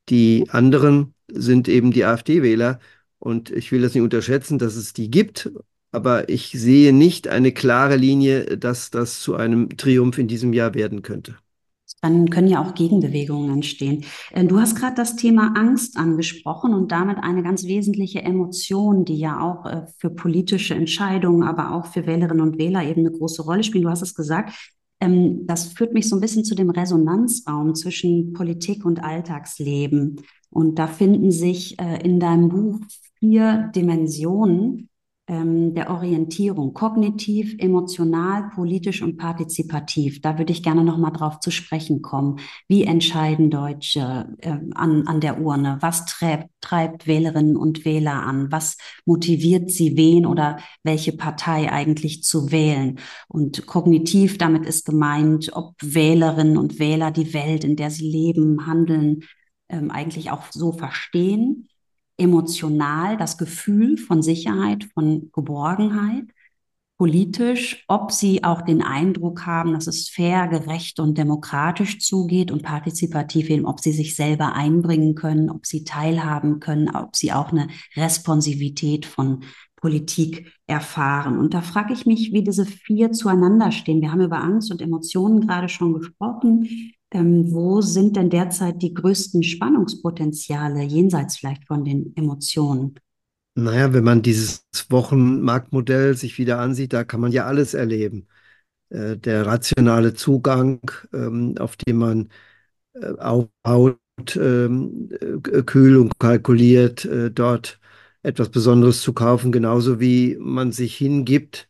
Die 0.09 0.47
anderen 0.51 1.15
sind 1.29 1.69
eben 1.69 1.91
die 1.93 2.05
AfD-Wähler. 2.05 2.79
Und 3.19 3.51
ich 3.51 3.73
will 3.73 3.83
das 3.83 3.95
nicht 3.95 4.03
unterschätzen, 4.03 4.59
dass 4.59 4.77
es 4.77 4.93
die 4.93 5.11
gibt, 5.11 5.51
aber 5.93 6.29
ich 6.29 6.51
sehe 6.53 6.93
nicht 6.93 7.29
eine 7.29 7.53
klare 7.53 7.97
Linie, 7.97 8.59
dass 8.59 8.91
das 8.91 9.21
zu 9.21 9.35
einem 9.35 9.77
Triumph 9.77 10.19
in 10.19 10.29
diesem 10.29 10.53
Jahr 10.53 10.75
werden 10.75 11.03
könnte. 11.03 11.37
Dann 12.01 12.31
können 12.31 12.47
ja 12.47 12.63
auch 12.63 12.75
Gegenbewegungen 12.75 13.51
entstehen. 13.51 14.05
Äh, 14.31 14.45
du 14.45 14.61
hast 14.61 14.77
gerade 14.77 14.95
das 14.95 15.17
Thema 15.17 15.55
Angst 15.57 15.97
angesprochen 15.97 16.73
und 16.75 16.93
damit 16.93 17.19
eine 17.19 17.43
ganz 17.43 17.65
wesentliche 17.65 18.23
Emotion, 18.23 19.05
die 19.05 19.19
ja 19.19 19.41
auch 19.41 19.67
äh, 19.67 19.87
für 19.99 20.11
politische 20.11 20.75
Entscheidungen, 20.75 21.43
aber 21.43 21.73
auch 21.73 21.87
für 21.87 22.07
Wählerinnen 22.07 22.43
und 22.43 22.59
Wähler 22.59 22.85
eben 22.85 23.01
eine 23.01 23.11
große 23.11 23.43
Rolle 23.43 23.65
spielt. 23.65 23.85
Du 23.85 23.91
hast 23.91 24.03
es 24.03 24.15
gesagt, 24.15 24.53
ähm, 25.01 25.47
das 25.47 25.73
führt 25.73 25.93
mich 25.93 26.09
so 26.09 26.17
ein 26.17 26.21
bisschen 26.21 26.45
zu 26.45 26.55
dem 26.55 26.71
Resonanzraum 26.71 27.75
zwischen 27.75 28.33
Politik 28.33 28.85
und 28.85 29.03
Alltagsleben. 29.03 30.21
Und 30.51 30.79
da 30.79 30.87
finden 30.87 31.33
sich 31.33 31.81
äh, 31.81 32.01
in 32.05 32.21
deinem 32.21 32.49
Buch 32.49 32.81
vier 33.19 33.71
Dimensionen 33.75 34.89
ähm, 35.29 35.75
der 35.75 35.91
Orientierung, 35.91 36.73
kognitiv, 36.73 37.55
emotional, 37.59 38.49
politisch 38.55 39.03
und 39.03 39.19
partizipativ. 39.19 40.23
Da 40.23 40.39
würde 40.39 40.53
ich 40.53 40.63
gerne 40.63 40.83
noch 40.83 40.97
mal 40.97 41.11
drauf 41.11 41.39
zu 41.41 41.51
sprechen 41.51 42.01
kommen. 42.01 42.41
Wie 42.67 42.85
entscheiden 42.85 43.51
Deutsche 43.51 44.35
äh, 44.39 44.57
an, 44.75 45.07
an 45.07 45.21
der 45.21 45.41
Urne? 45.41 45.77
Was 45.81 46.07
treibt, 46.07 46.49
treibt 46.63 47.07
Wählerinnen 47.07 47.57
und 47.57 47.85
Wähler 47.85 48.23
an? 48.23 48.51
Was 48.51 48.79
motiviert 49.05 49.71
sie, 49.71 49.99
wen 49.99 50.25
oder 50.25 50.59
welche 50.83 51.13
Partei 51.13 51.71
eigentlich 51.71 52.23
zu 52.23 52.51
wählen? 52.51 52.99
Und 53.29 53.67
kognitiv, 53.67 54.39
damit 54.39 54.65
ist 54.65 54.87
gemeint, 54.87 55.51
ob 55.53 55.75
Wählerinnen 55.83 56.57
und 56.57 56.79
Wähler 56.79 57.11
die 57.11 57.35
Welt, 57.35 57.65
in 57.65 57.77
der 57.77 57.91
sie 57.91 58.11
leben, 58.11 58.67
handeln, 58.67 59.25
ähm, 59.69 59.91
eigentlich 59.91 60.31
auch 60.31 60.45
so 60.51 60.73
verstehen 60.73 61.69
emotional 62.19 63.17
das 63.17 63.39
Gefühl 63.39 63.97
von 63.97 64.23
Sicherheit, 64.23 64.85
von 64.95 65.31
Geborgenheit, 65.33 66.25
politisch, 66.99 67.85
ob 67.87 68.11
sie 68.11 68.43
auch 68.43 68.63
den 68.63 68.83
Eindruck 68.83 69.47
haben, 69.47 69.73
dass 69.73 69.87
es 69.87 70.09
fair, 70.09 70.49
gerecht 70.49 70.99
und 70.99 71.17
demokratisch 71.17 72.01
zugeht 72.01 72.51
und 72.51 72.65
partizipativ 72.65 73.51
eben, 73.51 73.67
ob 73.67 73.79
sie 73.79 73.93
sich 73.93 74.17
selber 74.17 74.55
einbringen 74.55 75.15
können, 75.15 75.49
ob 75.49 75.65
sie 75.65 75.85
teilhaben 75.85 76.59
können, 76.59 76.95
ob 76.95 77.15
sie 77.15 77.33
auch 77.33 77.53
eine 77.53 77.69
Responsivität 77.97 79.07
von 79.07 79.45
Politik 79.77 80.53
erfahren. 80.67 81.39
Und 81.39 81.55
da 81.55 81.63
frage 81.63 81.93
ich 81.93 82.05
mich, 82.05 82.33
wie 82.33 82.43
diese 82.43 82.67
vier 82.67 83.13
zueinander 83.13 83.71
stehen. 83.71 84.01
Wir 84.01 84.11
haben 84.11 84.21
über 84.21 84.43
Angst 84.43 84.73
und 84.73 84.83
Emotionen 84.83 85.47
gerade 85.47 85.69
schon 85.69 85.95
gesprochen. 85.95 86.95
Ähm, 87.11 87.51
wo 87.53 87.81
sind 87.81 88.17
denn 88.17 88.31
derzeit 88.31 88.83
die 88.83 88.93
größten 88.93 89.43
Spannungspotenziale 89.43 90.83
jenseits 90.83 91.39
vielleicht 91.39 91.67
von 91.67 91.85
den 91.85 92.15
Emotionen? 92.17 92.97
Naja, 93.55 93.93
wenn 93.93 94.05
man 94.05 94.23
dieses 94.23 94.67
Wochenmarktmodell 94.91 96.15
sich 96.15 96.39
wieder 96.39 96.59
ansieht, 96.59 96.93
da 96.93 97.05
kann 97.05 97.21
man 97.21 97.33
ja 97.33 97.47
alles 97.47 97.75
erleben. 97.75 98.29
Äh, 98.91 99.17
der 99.17 99.47
rationale 99.47 100.15
Zugang, 100.15 100.81
ähm, 101.13 101.57
auf 101.59 101.77
den 101.77 101.97
man 101.97 102.29
äh, 102.95 103.13
aufbaut, 103.19 103.99
ähm, 104.37 105.11
äh, 105.21 105.63
kühl 105.63 105.97
und 105.99 106.19
kalkuliert, 106.19 107.05
äh, 107.05 107.31
dort 107.31 107.81
etwas 108.23 108.51
Besonderes 108.51 109.03
zu 109.03 109.13
kaufen, 109.13 109.53
genauso 109.53 110.01
wie 110.01 110.37
man 110.41 110.73
sich 110.73 110.97
hingibt 110.97 111.69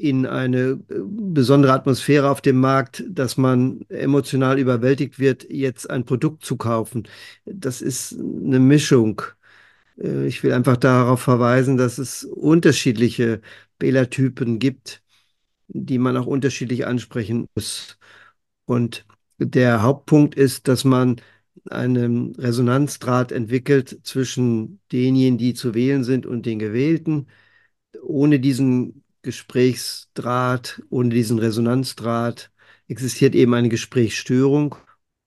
in 0.00 0.26
eine 0.26 0.80
äh, 0.90 0.94
besondere 1.04 1.72
Atmosphäre 1.72 2.30
auf 2.30 2.40
dem 2.40 2.58
Markt, 2.60 3.04
dass 3.08 3.36
man 3.36 3.82
emotional 3.88 4.58
überwältigt 4.58 5.18
wird, 5.18 5.46
jetzt 5.50 5.88
ein 5.90 6.04
Produkt 6.04 6.44
zu 6.44 6.56
kaufen. 6.56 7.06
Das 7.44 7.82
ist 7.82 8.14
eine 8.18 8.60
Mischung 8.60 9.22
Äh, 9.98 10.26
ich 10.26 10.42
will 10.42 10.52
einfach 10.52 10.76
darauf 10.76 11.20
verweisen, 11.22 11.76
dass 11.76 11.98
es 11.98 12.24
unterschiedliche 12.24 13.40
Wählertypen 13.78 14.58
gibt, 14.58 15.02
die 15.68 15.98
man 15.98 16.16
auch 16.16 16.26
unterschiedlich 16.26 16.86
ansprechen 16.86 17.48
muss. 17.54 17.98
Und 18.66 19.06
der 19.38 19.82
Hauptpunkt 19.82 20.34
ist, 20.34 20.68
dass 20.68 20.84
man 20.84 21.20
einen 21.70 22.34
Resonanzdraht 22.36 23.32
entwickelt 23.32 24.00
zwischen 24.04 24.80
denjenigen, 24.92 25.38
die 25.38 25.54
zu 25.54 25.74
wählen 25.74 26.04
sind 26.04 26.26
und 26.26 26.46
den 26.46 26.58
Gewählten. 26.58 27.28
Ohne 28.02 28.40
diesen 28.40 29.04
Gesprächsdraht, 29.22 30.82
ohne 30.90 31.10
diesen 31.10 31.38
Resonanzdraht 31.38 32.50
existiert 32.88 33.34
eben 33.34 33.54
eine 33.54 33.68
Gesprächsstörung 33.68 34.76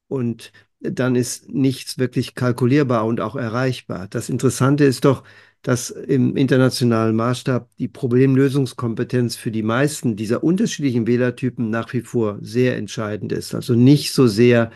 und 0.08 0.52
dann 0.80 1.16
ist 1.16 1.50
nichts 1.50 1.98
wirklich 1.98 2.36
kalkulierbar 2.36 3.06
und 3.06 3.22
auch 3.22 3.36
erreichbar. 3.36 4.08
Das 4.10 4.30
Interessante 4.30 4.84
ist 4.84 5.06
doch, 5.06 5.24
dass 5.62 5.90
im 5.90 6.36
internationalen 6.36 7.16
Maßstab 7.16 7.70
die 7.78 7.88
Problemlösungskompetenz 7.88 9.38
für 9.38 9.50
die 9.52 9.64
meisten 9.64 10.18
dieser 10.18 10.44
unterschiedlichen 10.44 11.08
Wählertypen 11.08 11.70
nach 11.70 11.94
wie 11.94 12.02
vor 12.02 12.38
sehr 12.42 12.76
entscheidend 12.76 13.32
ist. 13.32 13.56
Also 13.56 13.74
nicht 13.74 14.14
so 14.14 14.28
sehr, 14.28 14.72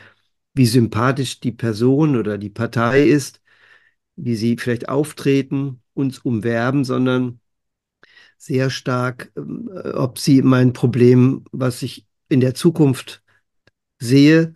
wie 0.54 0.66
sympathisch 0.66 1.40
die 1.42 1.52
Person 1.52 2.16
oder 2.16 2.38
die 2.38 2.50
Partei 2.50 3.04
ist, 3.04 3.42
wie 4.16 4.36
sie 4.36 4.58
vielleicht 4.58 4.90
auftreten, 4.90 5.82
uns 5.94 6.20
umwerben, 6.20 6.86
sondern 6.86 7.40
sehr 8.38 8.70
stark, 8.70 9.32
ähm, 9.38 9.70
ob 9.94 10.20
sie 10.20 10.42
mein 10.42 10.74
Problem, 10.74 11.46
was 11.52 11.82
ich 11.82 12.06
in 12.30 12.40
der 12.42 12.54
Zukunft 12.56 13.24
sehe 14.00 14.54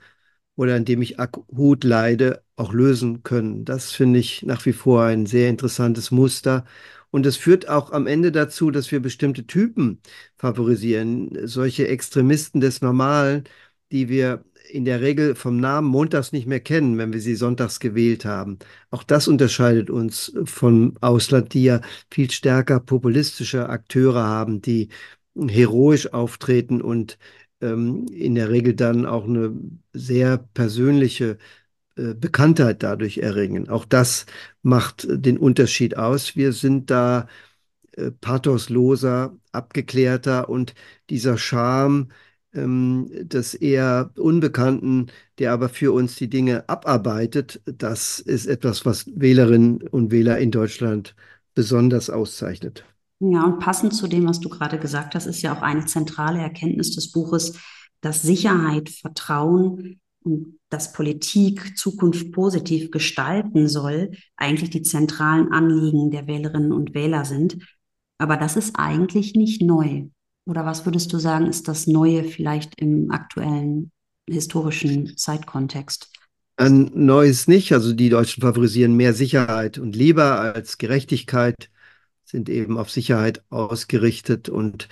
oder 0.56 0.76
an 0.76 0.86
dem 0.86 1.02
ich 1.02 1.20
akut 1.20 1.84
leide, 1.84 2.44
auch 2.56 2.74
lösen 2.74 3.24
können. 3.24 3.66
Das 3.66 3.92
finde 3.92 4.20
ich 4.20 4.44
nach 4.44 4.66
wie 4.66 4.74
vor 4.74 5.04
ein 5.06 5.26
sehr 5.26 5.50
interessantes 5.50 6.12
Muster. 6.12 6.66
Und 7.12 7.26
es 7.26 7.38
führt 7.38 7.68
auch 7.70 7.92
am 7.92 8.08
Ende 8.08 8.32
dazu, 8.32 8.72
dass 8.72 8.92
wir 8.92 9.02
bestimmte 9.02 9.46
Typen 9.48 10.02
favorisieren. 10.38 11.48
Solche 11.48 11.88
Extremisten 11.88 12.62
des 12.62 12.82
Normalen, 12.82 13.46
die 13.92 14.10
wir 14.10 14.46
in 14.72 14.86
der 14.86 15.02
Regel 15.02 15.36
vom 15.36 15.58
Namen 15.60 15.88
montags 15.88 16.32
nicht 16.32 16.48
mehr 16.48 16.60
kennen, 16.60 16.98
wenn 16.98 17.14
wir 17.14 17.22
sie 17.22 17.36
sonntags 17.36 17.80
gewählt 17.80 18.26
haben. 18.26 18.60
Auch 18.90 19.04
das 19.04 19.28
unterscheidet 19.28 19.90
uns 19.90 20.34
vom 20.46 20.96
Ausland, 21.02 21.54
die 21.54 21.64
ja 21.66 21.82
viel 22.10 22.32
stärker 22.32 22.80
populistische 22.80 23.70
Akteure 23.70 24.24
haben, 24.24 24.62
die 24.62 24.90
heroisch 25.36 26.14
auftreten 26.14 26.82
und 26.82 27.18
ähm, 27.62 28.06
in 28.12 28.36
der 28.36 28.50
Regel 28.50 28.74
dann 28.74 29.06
auch 29.06 29.26
eine 29.26 29.54
sehr 29.94 30.38
persönliche 30.38 31.38
äh, 31.96 32.14
Bekanntheit 32.14 32.84
dadurch 32.84 33.20
erringen. 33.20 33.70
Auch 33.70 33.86
das 33.86 34.26
macht 34.64 35.08
den 35.10 35.38
Unterschied 35.38 35.98
aus. 35.98 36.36
Wir 36.36 36.54
sind 36.54 36.90
da 36.90 37.28
äh, 37.94 38.12
pathosloser, 38.12 39.38
abgeklärter 39.52 40.50
und 40.50 40.74
dieser 41.10 41.38
Charme, 41.38 42.10
des 42.54 43.54
eher 43.54 44.12
Unbekannten, 44.18 45.08
der 45.40 45.54
aber 45.54 45.70
für 45.70 45.94
uns 45.94 46.16
die 46.16 46.30
Dinge 46.30 46.68
abarbeitet, 46.68 47.62
das 47.66 48.20
ist 48.20 48.46
etwas, 48.46 48.86
was 48.86 49.06
Wählerinnen 49.16 49.82
und 49.84 50.12
Wähler 50.12 50.38
in 50.38 50.52
Deutschland 50.52 51.16
besonders 51.56 52.10
auszeichnet. 52.10 52.84
Ja, 53.20 53.44
und 53.44 53.60
passend 53.60 53.94
zu 53.94 54.08
dem, 54.08 54.28
was 54.28 54.40
du 54.40 54.50
gerade 54.50 54.80
gesagt 54.80 55.16
hast, 55.16 55.28
ist 55.28 55.42
ja 55.44 55.56
auch 55.56 55.62
eine 55.62 55.86
zentrale 55.86 56.40
Erkenntnis 56.40 56.96
des 56.96 57.12
Buches, 57.12 57.58
dass 58.02 58.22
Sicherheit, 58.22 58.90
Vertrauen 58.90 60.00
und 60.24 60.60
dass 60.70 60.92
Politik 60.92 61.78
Zukunft 61.78 62.32
positiv 62.32 62.92
gestalten 62.92 63.68
soll, 63.68 64.12
eigentlich 64.36 64.72
die 64.72 64.82
zentralen 64.82 65.52
Anliegen 65.52 66.12
der 66.12 66.28
Wählerinnen 66.28 66.72
und 66.72 66.94
Wähler 66.94 67.24
sind. 67.24 67.58
Aber 68.18 68.38
das 68.38 68.56
ist 68.56 68.76
eigentlich 68.76 69.36
nicht 69.36 69.62
neu. 69.62 70.08
Oder 70.46 70.66
was 70.66 70.86
würdest 70.86 71.14
du 71.14 71.20
sagen, 71.20 71.48
ist 71.48 71.68
das 71.68 71.88
Neue 71.88 72.24
vielleicht 72.24 72.80
im 72.80 73.12
aktuellen 73.12 73.92
historischen 74.28 75.16
Zeitkontext? 75.18 76.10
Ein 76.58 76.92
Neues 76.94 77.48
nicht. 77.48 77.74
Also 77.74 77.94
die 77.94 78.10
Deutschen 78.10 78.42
favorisieren 78.42 78.96
mehr 78.96 79.14
Sicherheit 79.14 79.78
und 79.78 79.96
lieber 79.96 80.40
als 80.40 80.78
Gerechtigkeit, 80.78 81.70
sind 82.24 82.50
eben 82.50 82.78
auf 82.78 82.90
Sicherheit 82.90 83.44
ausgerichtet. 83.50 84.50
Und 84.50 84.88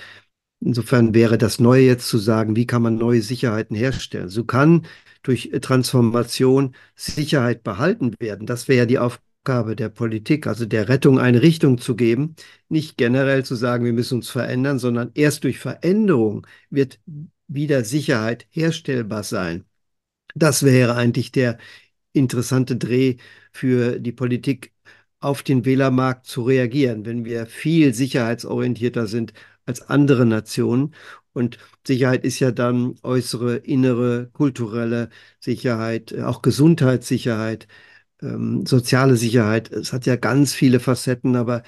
insofern 0.60 1.14
wäre 1.14 1.38
das 1.38 1.60
Neue 1.60 1.84
jetzt 1.84 2.08
zu 2.08 2.18
sagen, 2.18 2.56
wie 2.56 2.68
kann 2.68 2.82
man 2.82 2.96
neue 2.96 3.22
Sicherheiten 3.22 3.76
herstellen? 3.76 4.30
So 4.30 4.44
kann 4.46 4.86
durch 5.24 5.52
Transformation 5.62 6.76
Sicherheit 6.96 7.64
behalten 7.64 8.16
werden. 8.20 8.48
Das 8.48 8.68
wäre 8.68 8.80
ja 8.80 8.86
die 8.86 9.00
Aufgabe 9.00 9.29
Aufgabe 9.40 9.76
der 9.76 9.90
Politik, 9.90 10.48
also 10.48 10.66
der 10.66 10.90
Rettung, 10.90 11.18
eine 11.18 11.42
Richtung 11.42 11.78
zu 11.78 11.96
geben, 11.96 12.36
nicht 12.68 12.98
generell 12.98 13.46
zu 13.46 13.56
sagen, 13.56 13.86
wir 13.86 13.94
müssen 13.94 14.16
uns 14.16 14.30
verändern, 14.30 14.80
sondern 14.80 15.12
erst 15.16 15.44
durch 15.46 15.60
Veränderung 15.60 16.46
wird 16.70 17.00
wieder 17.48 17.84
Sicherheit 17.86 18.48
herstellbar 18.52 19.24
sein. 19.24 19.66
Das 20.36 20.64
wäre 20.64 20.96
eigentlich 20.96 21.32
der 21.32 21.58
interessante 22.14 22.76
Dreh 22.78 23.18
für 23.54 24.00
die 24.00 24.12
Politik, 24.12 24.74
auf 25.22 25.44
den 25.44 25.66
Wählermarkt 25.66 26.26
zu 26.28 26.44
reagieren, 26.44 27.06
wenn 27.06 27.26
wir 27.26 27.46
viel 27.46 27.94
sicherheitsorientierter 27.94 29.08
sind 29.08 29.34
als 29.66 29.82
andere 29.82 30.26
Nationen. 30.26 30.94
Und 31.34 31.58
Sicherheit 31.86 32.24
ist 32.26 32.40
ja 32.40 32.52
dann 32.52 32.96
äußere, 33.04 33.58
innere, 33.58 34.30
kulturelle 34.34 35.10
Sicherheit, 35.40 36.18
auch 36.20 36.42
Gesundheitssicherheit 36.42 37.68
ähm, 38.22 38.66
soziale 38.66 39.18
Sicherheit. 39.18 39.72
Es 39.72 39.94
hat 39.94 40.06
ja 40.06 40.16
ganz 40.16 40.54
viele 40.54 40.80
Facetten, 40.80 41.36
aber 41.36 41.64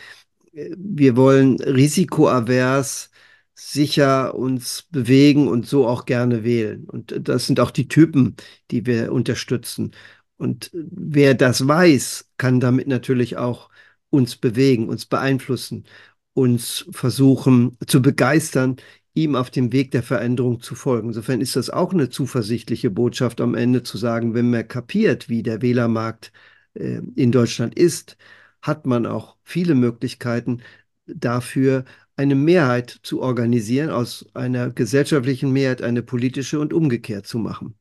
äh, 0.53 0.71
wir 0.77 1.15
wollen 1.15 1.59
risikoavers 1.61 3.11
sicher 3.55 4.35
uns 4.35 4.83
bewegen 4.91 5.47
und 5.47 5.67
so 5.67 5.87
auch 5.87 6.05
gerne 6.05 6.43
wählen. 6.43 6.85
Und 6.85 7.15
das 7.27 7.45
sind 7.47 7.59
auch 7.59 7.71
die 7.71 7.87
Typen, 7.87 8.35
die 8.71 8.85
wir 8.85 9.11
unterstützen. 9.11 9.91
Und 10.37 10.71
wer 10.73 11.35
das 11.35 11.67
weiß, 11.67 12.31
kann 12.37 12.59
damit 12.59 12.87
natürlich 12.87 13.37
auch 13.37 13.69
uns 14.09 14.35
bewegen, 14.35 14.89
uns 14.89 15.05
beeinflussen, 15.05 15.85
uns 16.33 16.85
versuchen 16.91 17.77
zu 17.87 18.01
begeistern, 18.01 18.77
ihm 19.13 19.35
auf 19.35 19.49
dem 19.49 19.73
Weg 19.73 19.91
der 19.91 20.03
Veränderung 20.03 20.61
zu 20.61 20.75
folgen. 20.75 21.09
Insofern 21.09 21.41
ist 21.41 21.55
das 21.55 21.69
auch 21.69 21.93
eine 21.93 22.09
zuversichtliche 22.09 22.89
Botschaft 22.89 23.41
am 23.41 23.55
Ende 23.55 23.83
zu 23.83 23.97
sagen, 23.97 24.33
wenn 24.33 24.49
man 24.49 24.67
kapiert, 24.67 25.29
wie 25.29 25.43
der 25.43 25.61
Wählermarkt 25.61 26.31
äh, 26.73 27.01
in 27.15 27.31
Deutschland 27.31 27.75
ist, 27.77 28.17
hat 28.61 28.85
man 28.85 29.05
auch 29.05 29.35
viele 29.43 29.75
Möglichkeiten 29.75 30.61
dafür, 31.05 31.85
eine 32.15 32.35
Mehrheit 32.35 32.99
zu 33.03 33.21
organisieren, 33.21 33.89
aus 33.89 34.25
einer 34.33 34.69
gesellschaftlichen 34.69 35.51
Mehrheit 35.51 35.81
eine 35.81 36.03
politische 36.03 36.59
und 36.59 36.73
umgekehrt 36.73 37.25
zu 37.25 37.39
machen. 37.39 37.75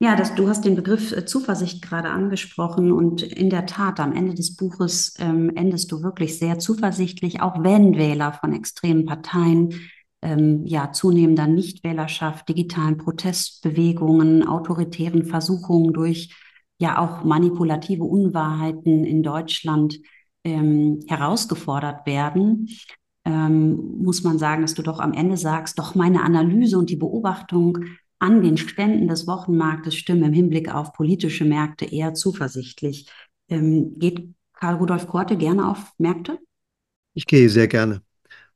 Ja, 0.00 0.16
das, 0.16 0.34
du 0.34 0.48
hast 0.48 0.64
den 0.64 0.74
Begriff 0.74 1.12
äh, 1.12 1.24
Zuversicht 1.24 1.80
gerade 1.80 2.08
angesprochen 2.08 2.90
und 2.90 3.22
in 3.22 3.50
der 3.50 3.66
Tat, 3.66 4.00
am 4.00 4.12
Ende 4.12 4.34
des 4.34 4.56
Buches 4.56 5.14
ähm, 5.20 5.52
endest 5.54 5.92
du 5.92 6.02
wirklich 6.02 6.40
sehr 6.40 6.58
zuversichtlich, 6.58 7.40
auch 7.40 7.62
wenn 7.62 7.96
Wähler 7.96 8.32
von 8.32 8.52
extremen 8.52 9.06
Parteien 9.06 9.80
ähm, 10.22 10.64
ja, 10.66 10.92
zunehmender 10.92 11.46
Nichtwählerschaft, 11.46 12.48
digitalen 12.48 12.96
Protestbewegungen, 12.96 14.46
autoritären 14.46 15.24
Versuchungen 15.24 15.92
durch 15.92 16.34
ja 16.78 16.98
auch 16.98 17.24
manipulative 17.24 18.04
Unwahrheiten 18.04 19.04
in 19.04 19.22
Deutschland 19.22 19.98
ähm, 20.44 21.00
herausgefordert 21.08 22.06
werden, 22.06 22.68
ähm, 23.24 23.98
muss 23.98 24.22
man 24.24 24.38
sagen, 24.38 24.62
dass 24.62 24.74
du 24.74 24.82
doch 24.82 24.98
am 24.98 25.12
Ende 25.12 25.36
sagst, 25.36 25.78
doch 25.78 25.94
meine 25.94 26.22
Analyse 26.22 26.78
und 26.78 26.90
die 26.90 26.96
Beobachtung 26.96 27.78
an 28.18 28.42
den 28.42 28.56
Ständen 28.56 29.08
des 29.08 29.26
Wochenmarktes 29.26 29.94
stimmen 29.94 30.24
im 30.24 30.32
Hinblick 30.32 30.72
auf 30.72 30.92
politische 30.92 31.44
Märkte 31.44 31.84
eher 31.84 32.14
zuversichtlich. 32.14 33.08
Ähm, 33.48 33.98
geht 33.98 34.34
Karl 34.52 34.76
Rudolf 34.76 35.08
Korte 35.08 35.36
gerne 35.36 35.68
auf 35.68 35.92
Märkte? 35.98 36.38
Ich 37.14 37.26
gehe 37.26 37.48
sehr 37.48 37.68
gerne 37.68 38.02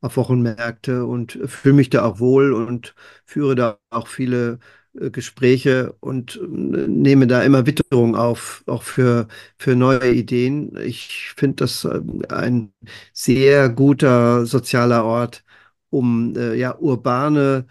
auf 0.00 0.16
Wochenmärkte 0.16 1.04
und 1.06 1.38
fühle 1.46 1.74
mich 1.74 1.90
da 1.90 2.04
auch 2.04 2.18
wohl 2.20 2.52
und 2.52 2.94
führe 3.24 3.54
da 3.54 3.78
auch 3.90 4.06
viele 4.08 4.58
äh, 5.00 5.10
Gespräche 5.10 5.94
und 6.00 6.36
äh, 6.36 6.46
nehme 6.46 7.26
da 7.26 7.42
immer 7.42 7.66
Witterung 7.66 8.16
auf, 8.16 8.62
auch 8.66 8.82
für, 8.82 9.28
für 9.58 9.74
neue 9.76 10.12
Ideen. 10.12 10.76
Ich 10.78 11.32
finde 11.36 11.56
das 11.64 11.84
äh, 11.84 12.00
ein 12.28 12.72
sehr 13.12 13.68
guter 13.70 14.46
sozialer 14.46 15.04
Ort, 15.04 15.44
um 15.90 16.34
ja 16.56 16.76
urbane 16.78 17.66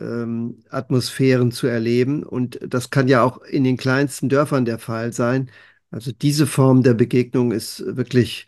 ähm, 0.00 0.62
Atmosphären 0.70 1.52
zu 1.52 1.66
erleben. 1.66 2.22
Und 2.24 2.58
das 2.62 2.90
kann 2.90 3.08
ja 3.08 3.22
auch 3.22 3.42
in 3.42 3.64
den 3.64 3.76
kleinsten 3.76 4.28
Dörfern 4.28 4.64
der 4.64 4.78
Fall 4.78 5.12
sein. 5.12 5.50
Also 5.90 6.12
diese 6.12 6.46
Form 6.46 6.82
der 6.82 6.94
Begegnung 6.94 7.52
ist 7.52 7.84
wirklich 7.96 8.46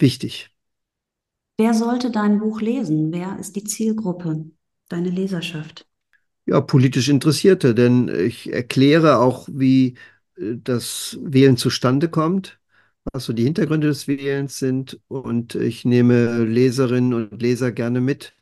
wichtig. 0.00 0.51
Wer 1.56 1.72
sollte 1.72 2.10
dein 2.10 2.40
Buch 2.40 2.60
lesen? 2.60 3.10
Wer 3.10 3.38
ist 3.38 3.56
die 3.56 3.64
Zielgruppe, 3.64 4.50
deine 4.90 5.08
Leserschaft? 5.08 5.88
Ja, 6.44 6.60
politisch 6.60 7.08
Interessierte, 7.08 7.74
denn 7.74 8.08
ich 8.08 8.52
erkläre 8.52 9.18
auch, 9.18 9.48
wie 9.50 9.94
äh, 10.36 10.56
das 10.62 11.18
Wählen 11.22 11.56
zustande 11.56 12.08
kommt, 12.08 12.58
was 13.12 13.24
so 13.24 13.32
die 13.32 13.44
Hintergründe 13.44 13.86
des 13.88 14.08
Wählens 14.08 14.58
sind. 14.58 15.00
Und 15.08 15.54
ich 15.54 15.84
nehme 15.84 16.44
Leserinnen 16.44 17.14
und 17.14 17.40
Leser 17.42 17.70
gerne 17.72 18.00
mit, 18.00 18.34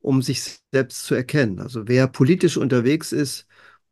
um 0.00 0.22
sich 0.22 0.60
selbst 0.72 1.04
zu 1.06 1.14
erkennen. 1.16 1.60
Also 1.60 1.88
wer 1.88 2.08
politisch 2.08 2.56
unterwegs 2.58 3.12
ist 3.12 3.46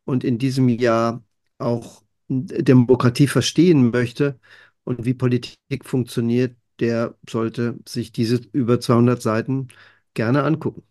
und 0.05 0.23
in 0.23 0.37
diesem 0.39 0.69
Jahr 0.69 1.23
auch 1.59 2.03
Demokratie 2.29 3.27
verstehen 3.27 3.91
möchte 3.91 4.39
und 4.85 5.05
wie 5.05 5.13
Politik 5.15 5.85
funktioniert, 5.85 6.55
der 6.79 7.15
sollte 7.29 7.79
sich 7.87 8.11
diese 8.11 8.41
über 8.51 8.79
200 8.79 9.21
Seiten 9.21 9.67
gerne 10.13 10.43
angucken. 10.43 10.83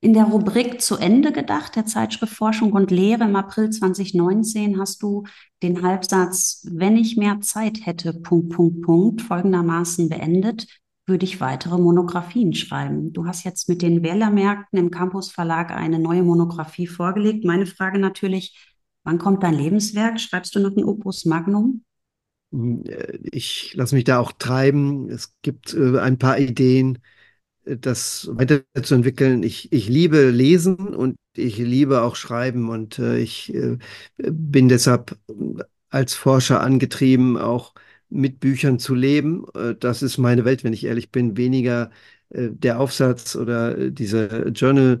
In 0.00 0.12
der 0.12 0.24
Rubrik 0.24 0.80
zu 0.80 0.96
Ende 0.96 1.32
gedacht, 1.32 1.74
der 1.74 1.84
Zeitschrift 1.84 2.32
Forschung 2.32 2.72
und 2.72 2.92
Lehre 2.92 3.24
im 3.24 3.34
April 3.34 3.70
2019 3.70 4.78
hast 4.78 5.02
du 5.02 5.24
den 5.62 5.82
Halbsatz, 5.82 6.64
wenn 6.70 6.96
ich 6.96 7.16
mehr 7.16 7.40
Zeit 7.40 7.84
hätte, 7.84 8.12
Punkt, 8.12 8.50
Punkt, 8.50 8.82
Punkt, 8.82 9.22
folgendermaßen 9.22 10.08
beendet, 10.08 10.68
würde 11.06 11.24
ich 11.24 11.40
weitere 11.40 11.78
Monographien 11.78 12.54
schreiben. 12.54 13.12
Du 13.12 13.26
hast 13.26 13.42
jetzt 13.44 13.68
mit 13.68 13.82
den 13.82 14.04
Wählermärkten 14.04 14.78
im 14.78 14.90
Campus 14.92 15.32
Verlag 15.32 15.72
eine 15.72 15.98
neue 15.98 16.22
Monographie 16.22 16.86
vorgelegt. 16.86 17.44
Meine 17.44 17.66
Frage 17.66 17.98
natürlich, 17.98 18.72
wann 19.02 19.18
kommt 19.18 19.42
dein 19.42 19.54
Lebenswerk? 19.54 20.20
Schreibst 20.20 20.54
du 20.54 20.60
noch 20.60 20.76
ein 20.76 20.84
Opus 20.84 21.24
Magnum? 21.24 21.82
Ich 22.50 23.74
lasse 23.74 23.94
mich 23.94 24.04
da 24.04 24.18
auch 24.18 24.32
treiben. 24.32 25.10
Es 25.10 25.34
gibt 25.42 25.74
äh, 25.74 25.98
ein 25.98 26.18
paar 26.18 26.38
Ideen 26.38 26.98
das 27.64 28.28
weiterzuentwickeln. 28.32 29.42
Ich, 29.42 29.72
ich 29.72 29.88
liebe 29.88 30.30
Lesen 30.30 30.76
und 30.94 31.16
ich 31.34 31.58
liebe 31.58 32.02
auch 32.02 32.16
Schreiben 32.16 32.70
und 32.70 32.98
äh, 32.98 33.18
ich 33.18 33.54
äh, 33.54 33.78
bin 34.18 34.68
deshalb 34.68 35.18
als 35.90 36.14
Forscher 36.14 36.60
angetrieben, 36.62 37.36
auch 37.38 37.74
mit 38.08 38.40
Büchern 38.40 38.78
zu 38.78 38.94
leben. 38.94 39.46
Äh, 39.54 39.74
das 39.76 40.02
ist 40.02 40.18
meine 40.18 40.44
Welt, 40.44 40.64
wenn 40.64 40.72
ich 40.72 40.84
ehrlich 40.84 41.10
bin, 41.12 41.36
weniger 41.36 41.90
äh, 42.30 42.48
der 42.50 42.80
Aufsatz 42.80 43.36
oder 43.36 43.90
dieser 43.90 44.48
Journal. 44.48 45.00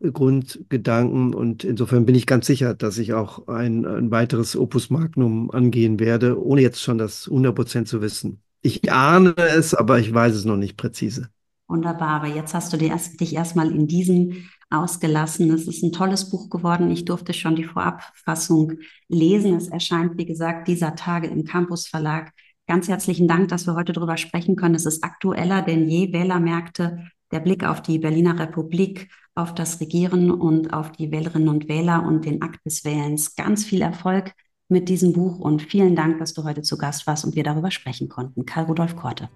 Grundgedanken 0.00 1.34
und 1.34 1.64
insofern 1.64 2.06
bin 2.06 2.14
ich 2.14 2.26
ganz 2.26 2.46
sicher, 2.46 2.74
dass 2.74 2.98
ich 2.98 3.14
auch 3.14 3.48
ein, 3.48 3.84
ein 3.84 4.10
weiteres 4.10 4.56
Opus 4.56 4.90
Magnum 4.90 5.50
angehen 5.50 5.98
werde, 5.98 6.40
ohne 6.40 6.60
jetzt 6.60 6.80
schon 6.80 6.98
das 6.98 7.28
100% 7.28 7.84
zu 7.84 8.00
wissen. 8.00 8.40
Ich 8.62 8.92
ahne 8.92 9.34
es, 9.36 9.74
aber 9.74 9.98
ich 9.98 10.12
weiß 10.12 10.34
es 10.34 10.44
noch 10.44 10.56
nicht 10.56 10.76
präzise. 10.76 11.30
Wunderbar, 11.66 12.26
jetzt 12.26 12.54
hast 12.54 12.72
du 12.72 12.76
dich 12.76 13.34
erstmal 13.34 13.70
in 13.70 13.86
diesem 13.86 14.48
ausgelassen. 14.70 15.50
Es 15.50 15.66
ist 15.66 15.82
ein 15.82 15.92
tolles 15.92 16.30
Buch 16.30 16.50
geworden. 16.50 16.90
Ich 16.90 17.04
durfte 17.04 17.32
schon 17.32 17.56
die 17.56 17.64
Vorabfassung 17.64 18.74
lesen. 19.08 19.54
Es 19.54 19.68
erscheint, 19.68 20.18
wie 20.18 20.26
gesagt, 20.26 20.68
dieser 20.68 20.94
Tage 20.94 21.28
im 21.28 21.44
Campus 21.44 21.86
Verlag. 21.86 22.32
Ganz 22.66 22.88
herzlichen 22.88 23.28
Dank, 23.28 23.48
dass 23.48 23.66
wir 23.66 23.74
heute 23.74 23.92
darüber 23.92 24.16
sprechen 24.16 24.56
können. 24.56 24.74
Es 24.74 24.86
ist 24.86 25.02
aktueller 25.02 25.62
denn 25.62 25.88
je. 25.88 26.12
Wählermärkte, 26.12 27.08
der 27.32 27.40
Blick 27.40 27.64
auf 27.64 27.82
die 27.82 27.98
Berliner 27.98 28.38
Republik, 28.38 29.08
auf 29.34 29.54
das 29.54 29.80
Regieren 29.80 30.30
und 30.30 30.72
auf 30.72 30.92
die 30.92 31.10
Wählerinnen 31.10 31.48
und 31.48 31.68
Wähler 31.68 32.04
und 32.04 32.24
den 32.24 32.42
Akt 32.42 32.64
des 32.66 32.84
Wählens. 32.84 33.36
Ganz 33.36 33.64
viel 33.64 33.82
Erfolg 33.82 34.32
mit 34.68 34.88
diesem 34.88 35.12
Buch 35.12 35.38
und 35.38 35.62
vielen 35.62 35.96
Dank, 35.96 36.18
dass 36.18 36.34
du 36.34 36.44
heute 36.44 36.62
zu 36.62 36.76
Gast 36.76 37.06
warst 37.06 37.24
und 37.24 37.36
wir 37.36 37.44
darüber 37.44 37.70
sprechen 37.70 38.08
konnten. 38.08 38.44
Karl 38.44 38.64
Rudolf 38.64 38.96
Korte. 38.96 39.28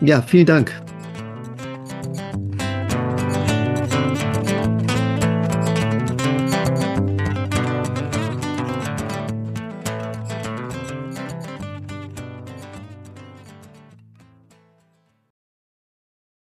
Ja, 0.00 0.22
vielen 0.22 0.46
Dank. 0.46 0.72